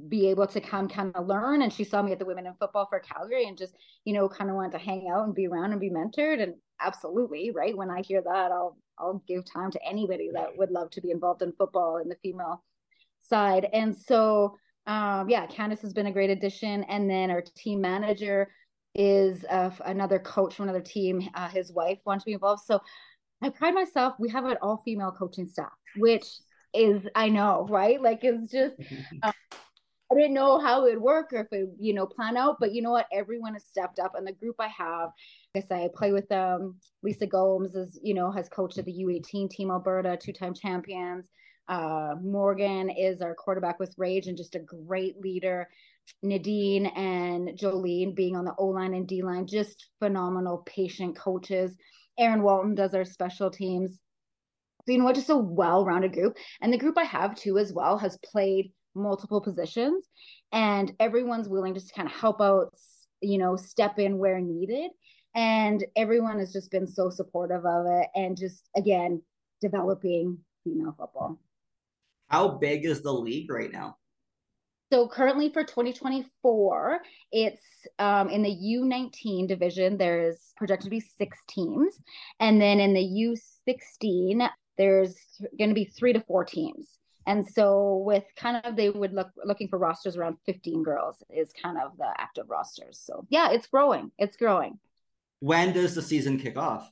be 0.08 0.28
able 0.30 0.48
to 0.48 0.62
come 0.62 0.88
kind 0.88 1.16
of 1.16 1.28
learn. 1.28 1.62
And 1.62 1.74
she 1.74 1.84
saw 1.84 2.02
me 2.02 2.12
at 2.12 2.20
the 2.20 2.26
Women 2.26 2.46
in 2.46 2.54
Football 2.56 2.88
for 2.90 3.00
Calgary 3.00 3.48
and 3.48 3.58
just, 3.58 3.76
you 4.06 4.14
know, 4.14 4.30
kind 4.30 4.50
of 4.50 4.56
wanted 4.56 4.74
to 4.74 4.78
hang 4.78 5.10
out 5.12 5.26
and 5.26 5.36
be 5.36 5.48
around 5.48 5.72
and 5.72 5.82
be 5.82 5.90
mentored. 5.90 6.42
And 6.42 6.56
absolutely, 6.80 7.52
right. 7.52 7.76
When 7.76 7.90
I 7.90 8.02
hear 8.02 8.22
that, 8.22 8.52
I'll, 8.52 8.78
I'll 8.98 9.24
give 9.28 9.46
time 9.46 9.72
to 9.72 9.86
anybody 9.88 10.30
that 10.34 10.58
would 10.58 10.72
love 10.72 10.90
to 10.92 11.02
be 11.02 11.12
involved 11.12 11.42
in 11.42 11.54
football 11.54 11.98
in 11.98 12.10
the 12.10 12.18
female 12.22 12.64
side. 13.22 13.68
And 13.74 13.96
so, 13.96 14.56
um, 14.88 15.30
yeah, 15.30 15.46
Candice 15.48 15.82
has 15.82 15.94
been 15.94 16.08
a 16.08 16.12
great 16.12 16.30
addition. 16.30 16.84
And 16.84 17.10
then 17.10 17.32
our 17.32 17.44
team 17.56 17.82
manager, 17.82 18.50
is 18.96 19.46
uh, 19.50 19.70
another 19.86 20.20
coach 20.20 20.56
from 20.56 20.64
another 20.64 20.82
team. 20.82 21.30
Uh, 21.34 21.48
his 21.50 21.72
wife 21.72 22.00
wants 22.06 22.24
to 22.24 22.30
be 22.30 22.34
involved. 22.34 22.64
So 22.66 22.82
I 23.42 23.50
pride 23.50 23.74
myself. 23.74 24.16
We 24.20 24.30
have 24.30 24.46
an 24.46 24.58
all 24.62 24.82
female 24.84 25.12
coaching 25.12 25.48
staff, 25.48 25.72
which 25.96 26.26
is 26.74 27.08
I 27.16 27.30
know 27.30 27.66
right. 27.70 28.02
Like 28.02 28.24
it's 28.24 28.52
just 28.52 28.76
uh, 29.24 29.32
I 29.32 29.34
didn't 30.20 30.34
know 30.34 30.60
how 30.60 30.86
it 30.86 30.94
would 30.94 31.02
work 31.02 31.34
or 31.34 31.42
if 31.42 31.48
it 31.52 31.70
you 31.80 31.94
know 31.94 32.06
plan 32.06 32.38
out. 32.38 32.58
But 32.60 32.74
you 32.74 32.82
know 32.82 32.92
what? 32.92 33.08
Everyone 33.12 33.54
has 33.54 33.66
stepped 33.66 34.00
up, 34.00 34.14
and 34.16 34.28
the 34.28 34.34
group 34.34 34.56
I 34.60 34.68
have. 34.68 35.10
I 35.56 35.62
say, 35.62 35.86
I 35.86 35.90
play 35.94 36.12
with 36.12 36.30
them. 36.30 36.76
Lisa 37.02 37.26
Gomes 37.26 37.76
is 37.76 38.00
you 38.04 38.14
know 38.14 38.32
has 38.32 38.50
coached 38.50 38.78
at 38.78 38.86
the 38.86 39.04
U18 39.04 39.50
team 39.50 39.72
Alberta, 39.72 40.18
two 40.22 40.34
time 40.34 40.54
champions. 40.54 41.26
Uh, 41.68 42.16
Morgan 42.22 42.90
is 42.90 43.22
our 43.22 43.36
quarterback 43.36 43.80
with 43.80 43.94
Rage 43.98 44.28
and 44.28 44.38
just 44.38 44.56
a 44.56 44.60
great 44.60 45.22
leader. 45.22 45.68
Nadine 46.24 46.88
and 46.88 47.50
Jolene 47.50 48.16
being 48.16 48.36
on 48.36 48.46
the 48.46 48.56
O 48.58 48.66
line 48.68 48.96
and 48.96 49.08
D 49.08 49.22
line, 49.22 49.46
just 49.46 49.90
phenomenal 50.00 50.64
patient 50.66 51.16
coaches. 51.16 51.76
Erin 52.18 52.42
Walton 52.42 52.76
does 52.76 52.96
our 52.96 53.06
special 53.06 53.52
teams. 53.52 54.00
So, 54.86 54.94
you 54.94 54.98
know 54.98 55.06
what, 55.06 55.16
just 55.16 55.30
a 55.30 55.38
well 55.38 55.86
rounded 55.86 56.14
group. 56.14 56.38
And 56.62 56.74
the 56.74 56.78
group 56.78 56.98
I 56.98 57.04
have 57.04 57.36
too, 57.36 57.58
as 57.58 57.72
well, 57.72 57.98
has 57.98 58.18
played 58.26 58.72
multiple 59.00 59.42
positions 59.42 60.06
and 60.52 60.94
everyone's 61.00 61.50
willing 61.50 61.74
to 61.74 61.82
kind 61.96 62.08
of 62.08 62.14
help 62.14 62.42
out, 62.42 62.74
you 63.22 63.38
know, 63.38 63.56
step 63.56 64.00
in 64.00 64.18
where 64.18 64.40
needed. 64.40 64.92
And 65.36 65.84
everyone 65.96 66.40
has 66.40 66.52
just 66.52 66.72
been 66.72 66.88
so 66.88 67.10
supportive 67.10 67.66
of 67.66 67.86
it 67.88 68.08
and 68.16 68.38
just, 68.38 68.68
again, 68.76 69.22
developing 69.62 70.40
female 70.64 70.96
football. 70.98 71.40
How 72.28 72.48
big 72.50 72.86
is 72.86 73.02
the 73.02 73.14
league 73.14 73.52
right 73.52 73.72
now? 73.72 73.98
So 74.92 75.08
currently 75.08 75.52
for 75.54 75.64
2024, 75.64 77.02
it's 77.32 77.62
um, 78.00 78.30
in 78.30 78.42
the 78.42 78.50
U19 78.50 79.48
division, 79.48 79.98
there's 79.98 80.52
projected 80.58 80.86
to 80.86 80.90
be 80.90 81.00
six 81.00 81.38
teams. 81.48 82.00
And 82.40 82.60
then 82.60 82.80
in 82.80 82.94
the 82.94 83.38
U16, 83.70 84.50
there's 84.80 85.16
going 85.60 85.70
to 85.70 85.76
be 85.76 85.86
three 85.86 86.14
to 86.14 86.22
four 86.22 86.44
teams. 86.44 86.99
And 87.28 87.48
so 87.48 88.02
with 88.06 88.24
kind 88.36 88.62
of 88.64 88.76
they 88.76 88.90
would 88.90 89.14
look 89.14 89.30
looking 89.44 89.68
for 89.68 89.78
rosters 89.78 90.18
around 90.18 90.38
15 90.46 90.84
girls 90.84 91.22
is 91.30 91.52
kind 91.62 91.78
of 91.78 91.98
the 91.98 92.12
active 92.18 92.50
rosters. 92.50 93.00
So 93.04 93.26
yeah, 93.30 93.52
it's 93.52 93.68
growing. 93.68 94.12
It's 94.18 94.38
growing. 94.38 94.80
When 95.40 95.74
does 95.74 95.96
the 95.96 96.02
season 96.02 96.40
kick 96.40 96.58
off? 96.58 96.92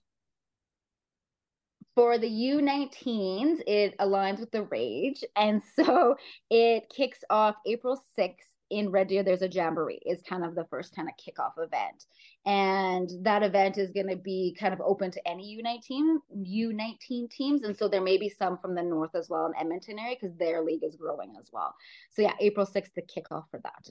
for 1.98 2.20
the 2.20 2.30
U19s, 2.30 3.62
it 3.66 3.98
aligns 3.98 4.40
with 4.40 4.52
the 4.52 4.62
Rage. 4.66 5.24
And 5.36 5.64
so 5.76 6.16
it 6.48 6.94
kicks 6.96 7.24
off 7.32 7.56
April 7.66 8.00
6th 8.18 8.36
in 8.70 8.90
Red 8.90 9.08
Deer. 9.08 9.24
There's 9.24 9.42
a 9.42 9.48
Jamboree, 9.48 10.00
is 10.06 10.22
kind 10.28 10.44
of 10.44 10.56
the 10.56 10.66
first 10.70 10.96
kind 10.96 11.08
of 11.08 11.16
kickoff 11.16 11.54
event. 11.58 12.06
And 12.46 13.10
that 13.24 13.44
event 13.44 13.78
is 13.78 13.92
going 13.92 14.10
to 14.10 14.16
be 14.16 14.56
kind 14.60 14.74
of 14.74 14.82
open 14.82 15.12
to 15.12 15.28
any 15.28 15.62
U19, 15.62 16.18
U19 16.36 17.30
teams. 17.30 17.64
And 17.64 17.76
so 17.76 17.88
there 17.88 18.02
may 18.02 18.18
be 18.18 18.30
some 18.30 18.58
from 18.58 18.76
the 18.76 18.84
North 18.84 19.16
as 19.16 19.30
well 19.30 19.46
in 19.48 19.54
Edmonton 19.60 20.00
area 20.00 20.16
because 20.20 20.36
their 20.38 20.62
league 20.62 20.84
is 20.84 20.96
growing 20.96 21.34
as 21.40 21.50
well. 21.52 21.76
So 22.12 22.22
yeah, 22.22 22.34
April 22.40 22.66
6th, 22.66 22.94
the 22.96 23.02
kickoff 23.02 23.46
for 23.52 23.60
that. 23.64 23.90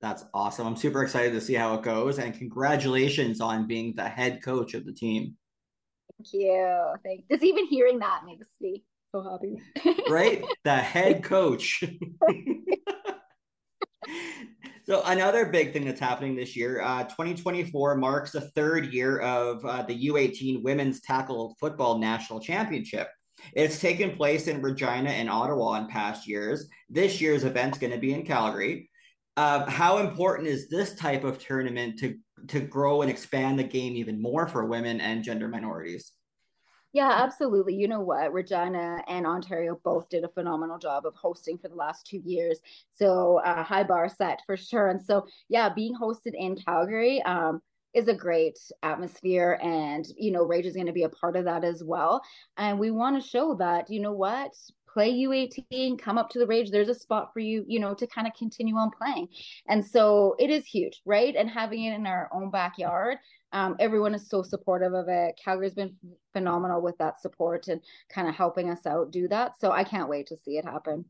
That's 0.00 0.24
awesome. 0.34 0.66
I'm 0.66 0.76
super 0.76 1.02
excited 1.02 1.32
to 1.32 1.40
see 1.40 1.54
how 1.54 1.74
it 1.74 1.82
goes. 1.82 2.18
And 2.18 2.34
congratulations 2.34 3.40
on 3.40 3.66
being 3.66 3.94
the 3.94 4.08
head 4.08 4.42
coach 4.42 4.74
of 4.74 4.84
the 4.84 4.92
team. 4.92 5.36
Thank 6.18 6.32
you. 6.32 6.94
Thank 7.04 7.28
just 7.30 7.44
even 7.44 7.66
hearing 7.66 8.00
that 8.00 8.22
makes 8.26 8.48
me 8.60 8.82
so 9.12 9.22
happy. 9.22 9.60
right? 10.10 10.44
The 10.64 10.76
head 10.76 11.22
coach. 11.22 11.84
so 14.84 15.02
another 15.06 15.46
big 15.46 15.72
thing 15.72 15.84
that's 15.84 16.00
happening 16.00 16.36
this 16.36 16.56
year, 16.56 16.80
uh, 16.82 17.04
2024 17.04 17.96
marks 17.96 18.32
the 18.32 18.40
third 18.40 18.92
year 18.92 19.18
of 19.20 19.64
uh, 19.64 19.82
the 19.82 20.08
U18 20.08 20.62
Women's 20.62 21.00
Tackle 21.00 21.56
Football 21.60 21.98
National 21.98 22.40
Championship. 22.40 23.08
It's 23.54 23.80
taken 23.80 24.16
place 24.16 24.46
in 24.46 24.62
Regina 24.62 25.10
and 25.10 25.28
Ottawa 25.28 25.74
in 25.74 25.88
past 25.88 26.28
years. 26.28 26.68
This 26.88 27.20
year's 27.20 27.44
event's 27.44 27.78
going 27.78 27.92
to 27.92 27.98
be 27.98 28.12
in 28.12 28.24
Calgary. 28.24 28.88
Uh, 29.36 29.68
how 29.68 29.98
important 29.98 30.48
is 30.48 30.68
this 30.68 30.94
type 30.94 31.24
of 31.24 31.38
tournament 31.38 31.98
to 31.98 32.16
to 32.48 32.60
grow 32.60 33.02
and 33.02 33.10
expand 33.10 33.58
the 33.58 33.64
game 33.64 33.94
even 33.96 34.20
more 34.20 34.46
for 34.46 34.66
women 34.66 35.00
and 35.00 35.22
gender 35.22 35.48
minorities. 35.48 36.12
Yeah, 36.92 37.10
absolutely. 37.10 37.74
You 37.74 37.88
know 37.88 38.00
what? 38.00 38.32
Regina 38.32 39.02
and 39.08 39.26
Ontario 39.26 39.80
both 39.82 40.08
did 40.10 40.24
a 40.24 40.28
phenomenal 40.28 40.78
job 40.78 41.06
of 41.06 41.14
hosting 41.14 41.56
for 41.56 41.68
the 41.68 41.74
last 41.74 42.06
two 42.06 42.20
years. 42.24 42.60
So, 42.94 43.38
uh, 43.38 43.62
high 43.62 43.84
bar 43.84 44.08
set 44.10 44.42
for 44.44 44.56
sure. 44.58 44.88
And 44.88 45.02
so, 45.02 45.26
yeah, 45.48 45.70
being 45.70 45.94
hosted 45.94 46.32
in 46.34 46.56
Calgary 46.56 47.22
um, 47.22 47.62
is 47.94 48.08
a 48.08 48.14
great 48.14 48.58
atmosphere. 48.82 49.58
And, 49.62 50.06
you 50.18 50.32
know, 50.32 50.44
Rage 50.44 50.66
is 50.66 50.74
going 50.74 50.86
to 50.86 50.92
be 50.92 51.04
a 51.04 51.08
part 51.08 51.34
of 51.36 51.46
that 51.46 51.64
as 51.64 51.82
well. 51.82 52.20
And 52.58 52.78
we 52.78 52.90
want 52.90 53.20
to 53.22 53.26
show 53.26 53.54
that, 53.54 53.88
you 53.90 54.00
know 54.00 54.12
what? 54.12 54.52
play 54.92 55.10
U18, 55.10 55.98
come 55.98 56.18
up 56.18 56.28
to 56.30 56.38
the 56.38 56.46
rage. 56.46 56.70
There's 56.70 56.88
a 56.88 56.94
spot 56.94 57.32
for 57.32 57.40
you, 57.40 57.64
you 57.66 57.80
know, 57.80 57.94
to 57.94 58.06
kind 58.06 58.26
of 58.26 58.34
continue 58.34 58.76
on 58.76 58.90
playing. 58.90 59.28
And 59.68 59.84
so 59.84 60.36
it 60.38 60.50
is 60.50 60.66
huge, 60.66 61.00
right? 61.06 61.34
And 61.34 61.48
having 61.48 61.84
it 61.84 61.94
in 61.94 62.06
our 62.06 62.28
own 62.32 62.50
backyard, 62.50 63.16
um, 63.52 63.76
everyone 63.78 64.14
is 64.14 64.28
so 64.28 64.42
supportive 64.42 64.94
of 64.94 65.08
it. 65.08 65.38
Calgary's 65.42 65.74
been 65.74 65.94
phenomenal 66.32 66.80
with 66.80 66.96
that 66.98 67.20
support 67.20 67.68
and 67.68 67.80
kind 68.10 68.28
of 68.28 68.34
helping 68.34 68.70
us 68.70 68.86
out 68.86 69.10
do 69.10 69.28
that. 69.28 69.58
So 69.58 69.70
I 69.70 69.84
can't 69.84 70.08
wait 70.08 70.26
to 70.28 70.36
see 70.36 70.56
it 70.56 70.64
happen. 70.64 71.04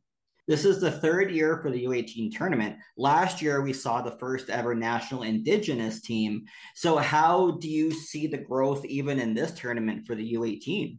This 0.48 0.64
is 0.64 0.80
the 0.80 0.90
third 0.90 1.30
year 1.30 1.58
for 1.62 1.70
the 1.70 1.84
U18 1.84 2.36
tournament. 2.36 2.76
Last 2.96 3.40
year, 3.40 3.62
we 3.62 3.72
saw 3.72 4.02
the 4.02 4.18
first 4.18 4.50
ever 4.50 4.74
national 4.74 5.22
Indigenous 5.22 6.00
team. 6.00 6.42
So, 6.74 6.96
how 6.96 7.52
do 7.52 7.68
you 7.68 7.92
see 7.92 8.26
the 8.26 8.38
growth 8.38 8.84
even 8.84 9.20
in 9.20 9.34
this 9.34 9.52
tournament 9.52 10.04
for 10.04 10.16
the 10.16 10.34
U18? 10.34 10.98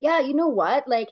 Yeah, 0.00 0.20
you 0.20 0.34
know 0.34 0.46
what? 0.46 0.86
Like, 0.86 1.08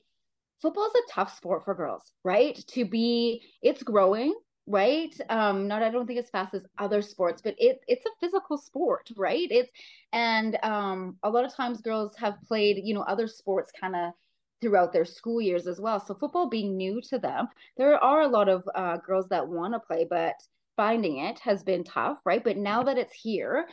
football 0.63 0.87
is 0.87 0.95
a 0.95 1.13
tough 1.13 1.37
sport 1.37 1.65
for 1.65 1.75
girls, 1.75 2.13
right? 2.25 2.57
To 2.69 2.85
be, 2.85 3.43
it's 3.63 3.83
growing, 3.83 4.33
right? 4.67 5.15
Um, 5.29 5.69
not 5.69 5.83
I 5.83 5.91
don't 5.91 6.07
think 6.07 6.19
as 6.19 6.31
fast 6.31 6.55
as 6.55 6.63
other 6.79 7.03
sports, 7.03 7.43
but 7.43 7.55
it 7.59 7.81
it's 7.89 8.07
a 8.07 8.11
physical 8.21 8.59
sport, 8.59 9.11
right? 9.17 9.49
It's 9.51 9.71
and 10.13 10.59
um, 10.63 11.17
a 11.23 11.31
lot 11.31 11.45
of 11.45 11.55
times 11.55 11.81
girls 11.81 12.15
have 12.17 12.41
played, 12.47 12.81
you 12.85 12.95
know, 12.95 13.03
other 13.03 13.27
sports 13.27 13.73
kind 13.79 13.97
of 13.97 14.13
throughout 14.61 14.93
their 14.93 15.05
school 15.05 15.41
years 15.41 15.67
as 15.67 15.81
well. 15.81 16.01
So 16.01 16.15
football 16.15 16.49
being 16.49 16.77
new 16.77 17.01
to 17.03 17.19
them, 17.19 17.49
there 17.77 17.97
are 18.03 18.23
a 18.23 18.29
lot 18.29 18.49
of 18.49 18.63
uh, 18.75 18.99
girls 18.99 19.29
that 19.31 19.49
want 19.49 19.75
to 19.75 19.81
play, 19.81 20.07
but 20.09 20.35
finding 20.77 21.19
it 21.19 21.39
has 21.41 21.63
been 21.63 21.85
tough, 21.85 22.19
right? 22.25 22.43
But 22.43 22.57
now 22.57 22.83
that 22.85 22.97
it's 22.99 23.13
here, 23.13 23.67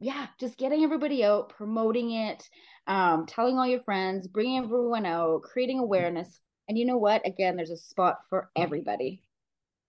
yeah, 0.00 0.28
just 0.38 0.56
getting 0.56 0.84
everybody 0.84 1.24
out, 1.24 1.48
promoting 1.48 2.12
it, 2.12 2.48
um, 2.86 3.26
telling 3.26 3.58
all 3.58 3.66
your 3.66 3.82
friends, 3.82 4.28
bringing 4.28 4.62
everyone 4.62 5.06
out, 5.06 5.42
creating 5.42 5.80
awareness. 5.80 6.40
And 6.68 6.78
you 6.78 6.84
know 6.84 6.98
what? 6.98 7.26
Again, 7.26 7.56
there's 7.56 7.70
a 7.70 7.76
spot 7.76 8.18
for 8.28 8.50
everybody. 8.54 9.23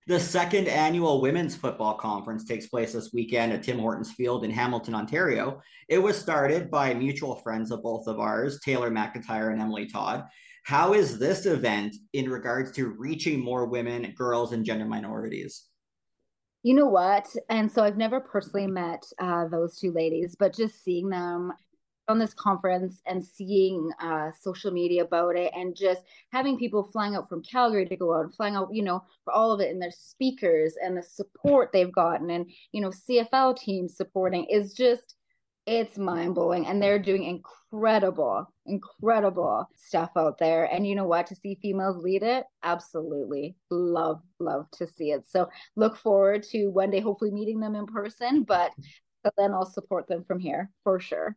The 0.07 0.19
second 0.19 0.67
annual 0.67 1.19
women's 1.19 1.55
football 1.55 1.95
conference 1.95 2.45
takes 2.45 2.67
place 2.67 2.93
this 2.93 3.11
weekend 3.11 3.51
at 3.51 3.63
Tim 3.63 3.79
Hortons 3.79 4.11
Field 4.11 4.45
in 4.45 4.51
Hamilton, 4.51 4.93
Ontario. 4.93 5.63
It 5.89 5.97
was 5.97 6.15
started 6.15 6.69
by 6.69 6.93
mutual 6.93 7.37
friends 7.37 7.71
of 7.71 7.81
both 7.81 8.05
of 8.05 8.19
ours, 8.19 8.59
Taylor 8.63 8.91
McIntyre 8.91 9.51
and 9.51 9.59
Emily 9.59 9.87
Todd. 9.87 10.25
How 10.65 10.93
is 10.93 11.17
this 11.17 11.47
event 11.47 11.95
in 12.13 12.29
regards 12.29 12.71
to 12.73 12.89
reaching 12.89 13.39
more 13.39 13.65
women, 13.65 14.13
girls, 14.15 14.53
and 14.53 14.63
gender 14.63 14.85
minorities? 14.85 15.63
You 16.61 16.75
know 16.75 16.85
what? 16.85 17.27
And 17.49 17.71
so 17.71 17.83
I've 17.83 17.97
never 17.97 18.19
personally 18.19 18.67
met 18.67 19.03
uh, 19.19 19.47
those 19.47 19.79
two 19.79 19.91
ladies, 19.91 20.35
but 20.37 20.55
just 20.55 20.83
seeing 20.83 21.09
them 21.09 21.51
on 22.07 22.19
this 22.19 22.33
conference 22.33 23.01
and 23.05 23.23
seeing 23.23 23.89
uh, 23.99 24.31
social 24.39 24.71
media 24.71 25.03
about 25.03 25.35
it 25.35 25.51
and 25.55 25.75
just 25.75 26.01
having 26.31 26.57
people 26.57 26.83
flying 26.83 27.15
out 27.15 27.27
from 27.27 27.41
Calgary 27.43 27.85
to 27.85 27.95
go 27.95 28.15
out 28.15 28.25
and 28.25 28.35
flying 28.35 28.55
out, 28.55 28.69
you 28.71 28.83
know, 28.83 29.03
for 29.23 29.33
all 29.33 29.51
of 29.51 29.59
it 29.59 29.71
and 29.71 29.81
their 29.81 29.91
speakers 29.91 30.75
and 30.81 30.97
the 30.97 31.03
support 31.03 31.71
they've 31.71 31.91
gotten 31.91 32.29
and, 32.29 32.49
you 32.71 32.81
know, 32.81 32.89
CFL 32.91 33.57
teams 33.57 33.97
supporting 33.97 34.45
is 34.45 34.73
just, 34.73 35.15
it's 35.65 35.97
mind 35.97 36.35
blowing. 36.35 36.67
And 36.67 36.79
they're 36.79 36.99
doing 36.99 37.23
incredible, 37.23 38.53
incredible 38.67 39.67
stuff 39.75 40.11
out 40.15 40.37
there. 40.37 40.65
And 40.65 40.85
you 40.85 40.95
know 40.95 41.07
what? 41.07 41.25
To 41.27 41.35
see 41.35 41.57
females 41.59 41.97
lead 41.97 42.21
it, 42.21 42.45
absolutely 42.61 43.55
love, 43.71 44.21
love 44.39 44.69
to 44.73 44.85
see 44.85 45.11
it. 45.11 45.27
So 45.27 45.49
look 45.75 45.97
forward 45.97 46.43
to 46.51 46.67
one 46.67 46.91
day 46.91 46.99
hopefully 46.99 47.31
meeting 47.31 47.59
them 47.59 47.73
in 47.73 47.87
person, 47.87 48.43
but 48.43 48.71
then 49.37 49.53
I'll 49.53 49.65
support 49.65 50.07
them 50.07 50.23
from 50.23 50.37
here 50.37 50.69
for 50.83 50.99
sure. 50.99 51.35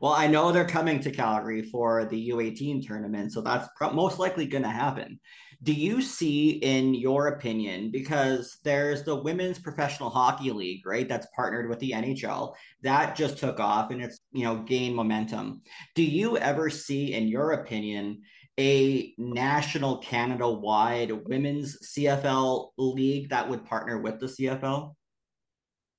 Well, 0.00 0.12
I 0.12 0.26
know 0.26 0.52
they're 0.52 0.66
coming 0.66 1.00
to 1.00 1.10
Calgary 1.10 1.62
for 1.62 2.04
the 2.04 2.30
U18 2.30 2.86
tournament, 2.86 3.32
so 3.32 3.40
that's 3.40 3.68
pro- 3.76 3.92
most 3.92 4.18
likely 4.18 4.46
going 4.46 4.64
to 4.64 4.68
happen. 4.68 5.20
Do 5.62 5.72
you 5.72 6.02
see, 6.02 6.50
in 6.50 6.94
your 6.94 7.28
opinion, 7.28 7.90
because 7.90 8.58
there's 8.64 9.02
the 9.02 9.16
Women's 9.16 9.58
Professional 9.58 10.10
Hockey 10.10 10.50
League, 10.50 10.86
right? 10.86 11.08
That's 11.08 11.26
partnered 11.34 11.70
with 11.70 11.78
the 11.78 11.92
NHL. 11.92 12.54
That 12.82 13.16
just 13.16 13.38
took 13.38 13.60
off 13.60 13.90
and 13.90 14.02
it's, 14.02 14.20
you 14.32 14.44
know, 14.44 14.56
gained 14.56 14.94
momentum. 14.94 15.62
Do 15.94 16.02
you 16.02 16.36
ever 16.36 16.68
see, 16.68 17.14
in 17.14 17.28
your 17.28 17.52
opinion, 17.52 18.22
a 18.60 19.14
national 19.16 19.98
Canada 19.98 20.48
wide 20.48 21.12
women's 21.28 21.78
CFL 21.96 22.70
league 22.76 23.30
that 23.30 23.48
would 23.48 23.64
partner 23.64 24.00
with 24.00 24.20
the 24.20 24.26
CFL? 24.26 24.94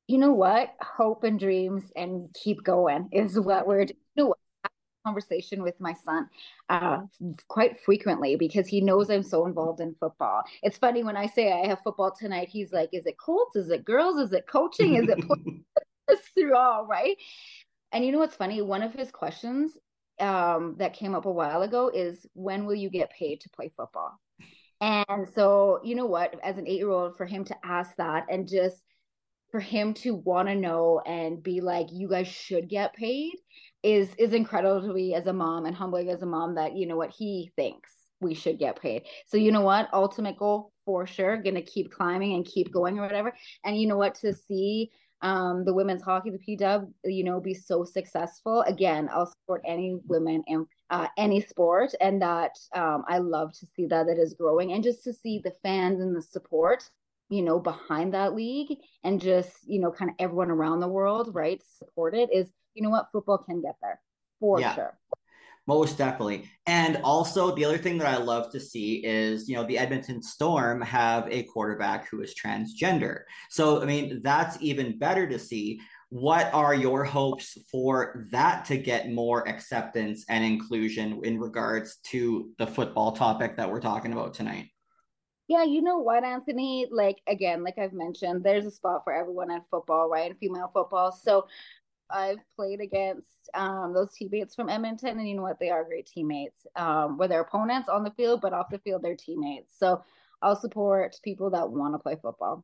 You 0.07 0.17
know 0.17 0.33
what? 0.33 0.75
Hope 0.81 1.23
and 1.23 1.39
dreams 1.39 1.83
and 1.95 2.33
keep 2.33 2.63
going 2.63 3.09
is 3.11 3.39
what 3.39 3.67
we're 3.67 3.85
doing. 3.85 3.97
You 4.15 4.25
know, 4.25 4.35
conversation 5.05 5.61
with 5.61 5.79
my 5.79 5.93
son 5.93 6.27
uh, 6.69 6.97
quite 7.47 7.79
frequently 7.79 8.35
because 8.35 8.67
he 8.67 8.81
knows 8.81 9.09
I'm 9.09 9.23
so 9.23 9.45
involved 9.45 9.79
in 9.79 9.95
football. 9.99 10.41
It's 10.63 10.77
funny 10.77 11.03
when 11.03 11.15
I 11.15 11.27
say 11.27 11.53
I 11.53 11.67
have 11.67 11.81
football 11.83 12.11
tonight, 12.11 12.49
he's 12.49 12.73
like, 12.73 12.89
is 12.91 13.05
it 13.05 13.17
Colts? 13.17 13.55
Is 13.55 13.69
it 13.69 13.85
girls? 13.85 14.19
Is 14.19 14.33
it 14.33 14.47
coaching? 14.47 14.95
Is 14.95 15.07
it 15.07 15.23
through 16.33 16.55
all 16.55 16.85
right? 16.85 17.17
And 17.91 18.03
you 18.03 18.11
know 18.11 18.19
what's 18.19 18.35
funny? 18.35 18.61
One 18.61 18.81
of 18.81 18.93
his 18.93 19.11
questions 19.11 19.77
um, 20.19 20.75
that 20.79 20.93
came 20.93 21.15
up 21.15 21.25
a 21.25 21.31
while 21.31 21.61
ago 21.61 21.91
is 21.93 22.25
when 22.33 22.65
will 22.65 22.75
you 22.75 22.89
get 22.89 23.11
paid 23.11 23.41
to 23.41 23.49
play 23.49 23.71
football? 23.75 24.19
And 24.81 25.27
so, 25.33 25.79
you 25.83 25.95
know 25.95 26.05
what, 26.05 26.35
as 26.43 26.57
an 26.57 26.67
eight 26.67 26.77
year 26.77 26.89
old, 26.89 27.15
for 27.15 27.25
him 27.25 27.45
to 27.45 27.55
ask 27.63 27.95
that 27.97 28.25
and 28.29 28.47
just 28.47 28.83
for 29.55 29.61
him 29.61 29.93
to 29.93 30.15
want 30.15 30.49
to 30.49 30.53
know 30.53 31.01
and 31.05 31.41
be 31.41 31.61
like 31.61 31.87
you 31.89 32.09
guys 32.09 32.27
should 32.27 32.67
get 32.67 32.93
paid 32.93 33.31
is 33.83 34.13
is 34.19 34.33
incredible 34.33 34.81
to 34.81 34.93
me 34.93 35.15
as 35.15 35.27
a 35.27 35.31
mom 35.31 35.65
and 35.65 35.73
humbling 35.73 36.09
as 36.09 36.21
a 36.21 36.25
mom 36.25 36.55
that 36.55 36.75
you 36.75 36.85
know 36.85 36.97
what 36.97 37.09
he 37.09 37.49
thinks 37.55 37.89
we 38.19 38.33
should 38.33 38.59
get 38.59 38.81
paid 38.81 39.03
so 39.25 39.37
you 39.37 39.53
know 39.53 39.61
what 39.61 39.87
ultimate 39.93 40.35
goal 40.35 40.73
for 40.83 41.07
sure 41.07 41.37
gonna 41.37 41.61
keep 41.61 41.89
climbing 41.89 42.33
and 42.33 42.45
keep 42.45 42.69
going 42.73 42.99
or 42.99 43.03
whatever 43.03 43.33
and 43.63 43.79
you 43.79 43.87
know 43.87 43.95
what 43.95 44.13
to 44.13 44.33
see 44.33 44.91
um, 45.21 45.63
the 45.63 45.73
women's 45.73 46.03
hockey, 46.03 46.29
the 46.29 46.37
PW, 46.37 46.91
you 47.05 47.23
know, 47.23 47.39
be 47.39 47.53
so 47.53 47.83
successful. 47.83 48.61
Again, 48.67 49.09
I'll 49.11 49.25
support 49.25 49.61
any 49.65 49.97
women 50.05 50.43
in 50.45 50.67
uh, 50.91 51.07
any 51.17 51.41
sport, 51.41 51.95
and 51.99 52.21
that 52.21 52.51
um, 52.75 53.05
I 53.07 53.19
love 53.19 53.53
to 53.53 53.65
see 53.75 53.87
that 53.87 54.07
it 54.07 54.19
is 54.19 54.35
growing, 54.35 54.73
and 54.73 54.83
just 54.83 55.03
to 55.05 55.13
see 55.13 55.39
the 55.39 55.53
fans 55.63 56.01
and 56.01 56.15
the 56.15 56.21
support 56.21 56.87
you 57.29 57.41
know, 57.41 57.59
behind 57.59 58.13
that 58.13 58.35
league 58.35 58.77
and 59.03 59.21
just, 59.21 59.51
you 59.65 59.79
know, 59.79 59.91
kind 59.91 60.11
of 60.11 60.15
everyone 60.19 60.51
around 60.51 60.79
the 60.79 60.87
world, 60.87 61.33
right, 61.33 61.61
support 61.77 62.15
it 62.15 62.29
is, 62.31 62.51
you 62.73 62.83
know 62.83 62.89
what, 62.89 63.07
football 63.11 63.39
can 63.39 63.61
get 63.61 63.75
there 63.81 63.99
for 64.39 64.59
yeah. 64.59 64.75
sure. 64.75 64.97
Most 65.67 65.97
definitely. 65.97 66.47
And 66.67 66.97
also, 67.03 67.55
the 67.55 67.65
other 67.65 67.79
thing 67.79 67.97
that 67.97 68.07
I 68.07 68.17
love 68.17 68.51
to 68.51 68.59
see 68.59 69.03
is, 69.03 69.49
you 69.49 69.55
know, 69.55 69.63
the 69.63 69.79
Edmonton 69.79 70.21
Storm 70.21 70.79
have 70.81 71.27
a 71.31 71.43
quarterback 71.43 72.07
who 72.07 72.21
is 72.21 72.35
transgender. 72.35 73.21
So, 73.49 73.81
I 73.81 73.85
mean, 73.85 74.21
that's 74.23 74.61
even 74.61 74.99
better 74.99 75.27
to 75.27 75.39
see. 75.39 75.79
What 76.09 76.53
are 76.53 76.75
your 76.75 77.03
hopes 77.03 77.57
for 77.71 78.27
that 78.31 78.65
to 78.65 78.77
get 78.77 79.11
more 79.11 79.47
acceptance 79.49 80.23
and 80.29 80.45
inclusion 80.45 81.19
in 81.23 81.39
regards 81.39 81.97
to 82.11 82.51
the 82.59 82.67
football 82.67 83.13
topic 83.13 83.57
that 83.57 83.69
we're 83.69 83.81
talking 83.81 84.13
about 84.13 84.35
tonight? 84.35 84.67
Yeah, 85.47 85.63
you 85.63 85.81
know 85.81 85.99
what, 85.99 86.23
Anthony? 86.23 86.87
Like 86.89 87.21
again, 87.27 87.63
like 87.63 87.77
I've 87.77 87.93
mentioned, 87.93 88.43
there's 88.43 88.65
a 88.65 88.71
spot 88.71 89.03
for 89.03 89.13
everyone 89.13 89.51
in 89.51 89.61
football, 89.69 90.09
right? 90.09 90.31
In 90.31 90.37
female 90.37 90.71
football. 90.73 91.11
So 91.11 91.47
I've 92.09 92.39
played 92.55 92.81
against 92.81 93.49
um, 93.53 93.93
those 93.93 94.13
teammates 94.13 94.55
from 94.55 94.69
Edmonton, 94.69 95.19
and 95.19 95.27
you 95.27 95.35
know 95.35 95.41
what? 95.41 95.59
They 95.59 95.69
are 95.69 95.83
great 95.83 96.07
teammates. 96.07 96.65
Um, 96.75 97.17
where 97.17 97.27
their 97.27 97.41
opponents 97.41 97.89
on 97.89 98.03
the 98.03 98.11
field, 98.11 98.41
but 98.41 98.53
off 98.53 98.69
the 98.71 98.79
field, 98.79 99.01
they're 99.03 99.15
teammates. 99.15 99.75
So 99.77 100.03
I'll 100.41 100.55
support 100.55 101.15
people 101.23 101.49
that 101.51 101.69
want 101.69 101.93
to 101.93 101.99
play 101.99 102.17
football. 102.21 102.63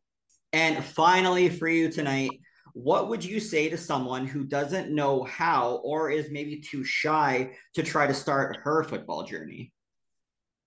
And 0.54 0.84
finally, 0.84 1.50
for 1.50 1.68
you 1.68 1.90
tonight, 1.90 2.32
what 2.74 3.10
would 3.10 3.24
you 3.24 3.40
say 3.40 3.70
to 3.70 3.78
someone 3.78 4.26
who 4.26 4.44
doesn't 4.44 4.94
know 4.94 5.24
how 5.24 5.82
or 5.84 6.10
is 6.10 6.32
maybe 6.32 6.60
too 6.60 6.84
shy 6.84 7.52
to 7.74 7.84
try 7.84 8.08
to 8.08 8.14
start 8.14 8.58
her 8.64 8.84
football 8.84 9.24
journey? 9.24 9.72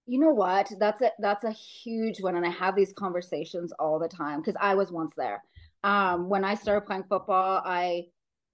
You 0.06 0.20
know 0.20 0.30
what? 0.30 0.70
That's 0.78 1.00
a 1.02 1.10
that's 1.18 1.44
a 1.44 1.50
huge 1.50 2.20
one, 2.20 2.36
and 2.36 2.44
I 2.44 2.50
have 2.50 2.76
these 2.76 2.92
conversations 2.92 3.72
all 3.78 3.98
the 3.98 4.08
time 4.08 4.40
because 4.40 4.56
I 4.60 4.74
was 4.74 4.92
once 4.92 5.14
there. 5.16 5.42
Um, 5.82 6.28
when 6.28 6.44
I 6.44 6.54
started 6.54 6.86
playing 6.86 7.04
football, 7.08 7.62
I 7.64 8.06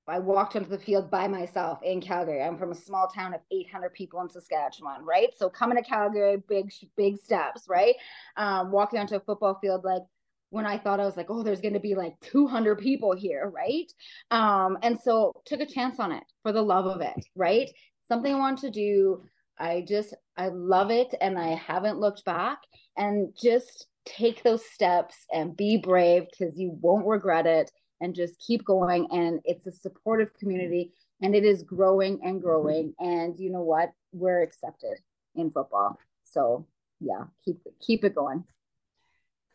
I 0.06 0.18
walked 0.18 0.56
onto 0.56 0.68
the 0.68 0.78
field 0.78 1.10
by 1.10 1.28
myself 1.28 1.80
in 1.82 2.00
Calgary. 2.00 2.42
I'm 2.42 2.58
from 2.58 2.72
a 2.72 2.74
small 2.74 3.08
town 3.08 3.34
of 3.34 3.40
800 3.52 3.94
people 3.94 4.20
in 4.20 4.28
Saskatchewan, 4.28 5.04
right? 5.04 5.28
So 5.36 5.48
coming 5.48 5.76
to 5.76 5.82
Calgary, 5.82 6.42
big 6.48 6.72
big 6.96 7.18
steps, 7.18 7.64
right? 7.68 7.94
Um, 8.36 8.70
walking 8.70 8.98
onto 9.00 9.16
a 9.16 9.20
football 9.20 9.58
field, 9.60 9.84
like 9.84 10.02
when 10.50 10.66
I 10.66 10.78
thought 10.78 11.00
I 11.00 11.04
was 11.04 11.16
like, 11.16 11.30
oh, 11.30 11.42
there's 11.42 11.60
going 11.60 11.74
to 11.74 11.80
be 11.80 11.94
like 11.94 12.14
200 12.22 12.78
people 12.78 13.14
here, 13.14 13.48
right? 13.54 13.90
Um, 14.30 14.78
and 14.82 14.98
so 15.00 15.32
took 15.46 15.60
a 15.60 15.66
chance 15.66 16.00
on 16.00 16.12
it 16.12 16.24
for 16.42 16.52
the 16.52 16.62
love 16.62 16.86
of 16.86 17.00
it, 17.00 17.24
right? 17.36 17.70
Something 18.08 18.34
I 18.34 18.38
wanted 18.38 18.62
to 18.62 18.70
do. 18.70 19.24
I 19.58 19.84
just 19.86 20.14
I 20.36 20.48
love 20.48 20.90
it 20.90 21.14
and 21.20 21.38
I 21.38 21.54
haven't 21.54 21.98
looked 21.98 22.24
back 22.24 22.58
and 22.96 23.34
just 23.40 23.86
take 24.06 24.42
those 24.42 24.64
steps 24.64 25.14
and 25.32 25.56
be 25.56 25.76
brave 25.76 26.24
because 26.30 26.58
you 26.58 26.76
won't 26.80 27.06
regret 27.06 27.46
it 27.46 27.70
and 28.00 28.14
just 28.14 28.42
keep 28.44 28.64
going 28.64 29.06
and 29.10 29.40
it's 29.44 29.66
a 29.66 29.72
supportive 29.72 30.32
community 30.38 30.92
and 31.22 31.34
it 31.34 31.44
is 31.44 31.62
growing 31.62 32.20
and 32.22 32.40
growing 32.40 32.94
and 32.98 33.38
you 33.38 33.50
know 33.50 33.62
what 33.62 33.90
we're 34.12 34.42
accepted 34.42 34.96
in 35.34 35.50
football 35.50 35.98
so 36.24 36.66
yeah 37.00 37.24
keep 37.44 37.58
keep 37.80 38.04
it 38.04 38.14
going 38.14 38.42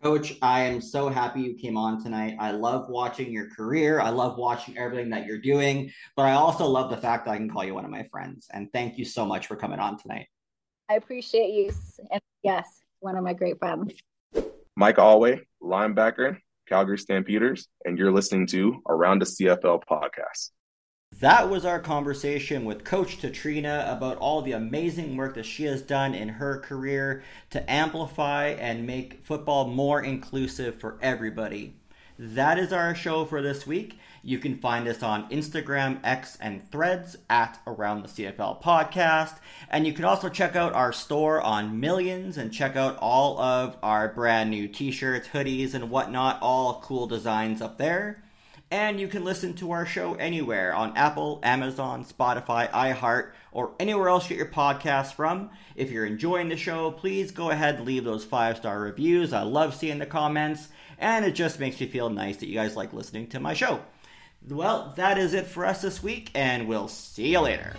Coach, 0.03 0.35
I 0.41 0.63
am 0.63 0.81
so 0.81 1.09
happy 1.09 1.41
you 1.41 1.55
came 1.55 1.77
on 1.77 2.03
tonight. 2.03 2.35
I 2.37 2.51
love 2.51 2.89
watching 2.89 3.31
your 3.31 3.49
career. 3.49 4.01
I 4.01 4.09
love 4.09 4.37
watching 4.37 4.77
everything 4.77 5.09
that 5.11 5.25
you're 5.25 5.39
doing, 5.39 5.89
but 6.15 6.23
I 6.23 6.33
also 6.33 6.67
love 6.67 6.91
the 6.91 6.97
fact 6.97 7.25
that 7.25 7.31
I 7.31 7.37
can 7.37 7.49
call 7.49 7.63
you 7.63 7.73
one 7.73 7.85
of 7.85 7.91
my 7.91 8.03
friends. 8.03 8.47
And 8.53 8.71
thank 8.71 8.99
you 8.99 9.05
so 9.05 9.25
much 9.25 9.47
for 9.47 9.55
coming 9.55 9.79
on 9.79 9.97
tonight. 9.97 10.27
I 10.89 10.95
appreciate 10.95 11.51
you. 11.51 11.71
And 12.11 12.21
yes, 12.43 12.81
one 12.99 13.15
of 13.15 13.23
my 13.23 13.33
great 13.33 13.57
friends. 13.57 13.93
Micah 14.75 15.01
Awe, 15.01 15.37
linebacker, 15.63 16.37
Calgary 16.67 16.97
Stampeders, 16.97 17.67
and 17.85 17.97
you're 17.97 18.11
listening 18.11 18.47
to 18.47 18.81
Around 18.87 19.19
the 19.19 19.25
CFL 19.25 19.81
podcast. 19.89 20.51
That 21.19 21.49
was 21.49 21.65
our 21.65 21.79
conversation 21.79 22.65
with 22.65 22.83
Coach 22.83 23.19
Tatrina 23.19 23.89
about 23.91 24.17
all 24.17 24.41
the 24.41 24.51
amazing 24.51 25.15
work 25.15 25.35
that 25.35 25.45
she 25.45 25.63
has 25.63 25.81
done 25.81 26.13
in 26.13 26.27
her 26.27 26.59
career 26.59 27.23
to 27.51 27.71
amplify 27.71 28.47
and 28.47 28.85
make 28.85 29.25
football 29.25 29.67
more 29.67 30.03
inclusive 30.03 30.75
for 30.75 30.99
everybody. 31.01 31.77
That 32.19 32.59
is 32.59 32.73
our 32.73 32.93
show 32.93 33.23
for 33.23 33.41
this 33.41 33.65
week. 33.65 33.97
You 34.27 34.39
can 34.39 34.57
find 34.57 34.87
us 34.87 35.03
on 35.03 35.29
Instagram, 35.29 35.99
X, 36.03 36.35
and 36.41 36.67
Threads 36.71 37.15
at 37.29 37.59
Around 37.67 38.01
the 38.01 38.07
CFL 38.07 38.59
Podcast. 38.59 39.37
And 39.69 39.85
you 39.85 39.93
can 39.93 40.03
also 40.03 40.29
check 40.29 40.55
out 40.55 40.73
our 40.73 40.91
store 40.91 41.39
on 41.39 41.79
Millions 41.79 42.35
and 42.35 42.51
check 42.51 42.75
out 42.75 42.97
all 42.97 43.39
of 43.39 43.77
our 43.83 44.07
brand 44.07 44.49
new 44.49 44.67
t 44.67 44.89
shirts, 44.89 45.27
hoodies, 45.27 45.75
and 45.75 45.91
whatnot. 45.91 46.39
All 46.41 46.81
cool 46.81 47.05
designs 47.05 47.61
up 47.61 47.77
there. 47.77 48.23
And 48.71 48.99
you 48.99 49.07
can 49.07 49.23
listen 49.23 49.53
to 49.57 49.69
our 49.69 49.85
show 49.85 50.15
anywhere 50.15 50.73
on 50.73 50.97
Apple, 50.97 51.39
Amazon, 51.43 52.03
Spotify, 52.03 52.67
iHeart, 52.71 53.29
or 53.51 53.75
anywhere 53.79 54.09
else 54.09 54.27
you 54.27 54.37
get 54.37 54.43
your 54.43 54.51
podcasts 54.51 55.13
from. 55.13 55.51
If 55.75 55.91
you're 55.91 56.03
enjoying 56.03 56.49
the 56.49 56.57
show, 56.57 56.89
please 56.89 57.29
go 57.29 57.51
ahead 57.51 57.75
and 57.75 57.85
leave 57.85 58.05
those 58.05 58.25
five 58.25 58.57
star 58.57 58.79
reviews. 58.79 59.33
I 59.33 59.43
love 59.43 59.75
seeing 59.75 59.99
the 59.99 60.07
comments, 60.07 60.69
and 60.97 61.25
it 61.25 61.35
just 61.35 61.59
makes 61.59 61.79
me 61.79 61.85
feel 61.85 62.09
nice 62.09 62.37
that 62.37 62.47
you 62.47 62.55
guys 62.55 62.75
like 62.75 62.91
listening 62.91 63.27
to 63.27 63.39
my 63.39 63.53
show. 63.53 63.81
Well, 64.49 64.93
that 64.95 65.17
is 65.17 65.33
it 65.33 65.47
for 65.47 65.65
us 65.65 65.81
this 65.81 66.03
week, 66.03 66.29
and 66.35 66.67
we'll 66.67 66.87
see 66.87 67.31
you 67.31 67.39
later. 67.39 67.75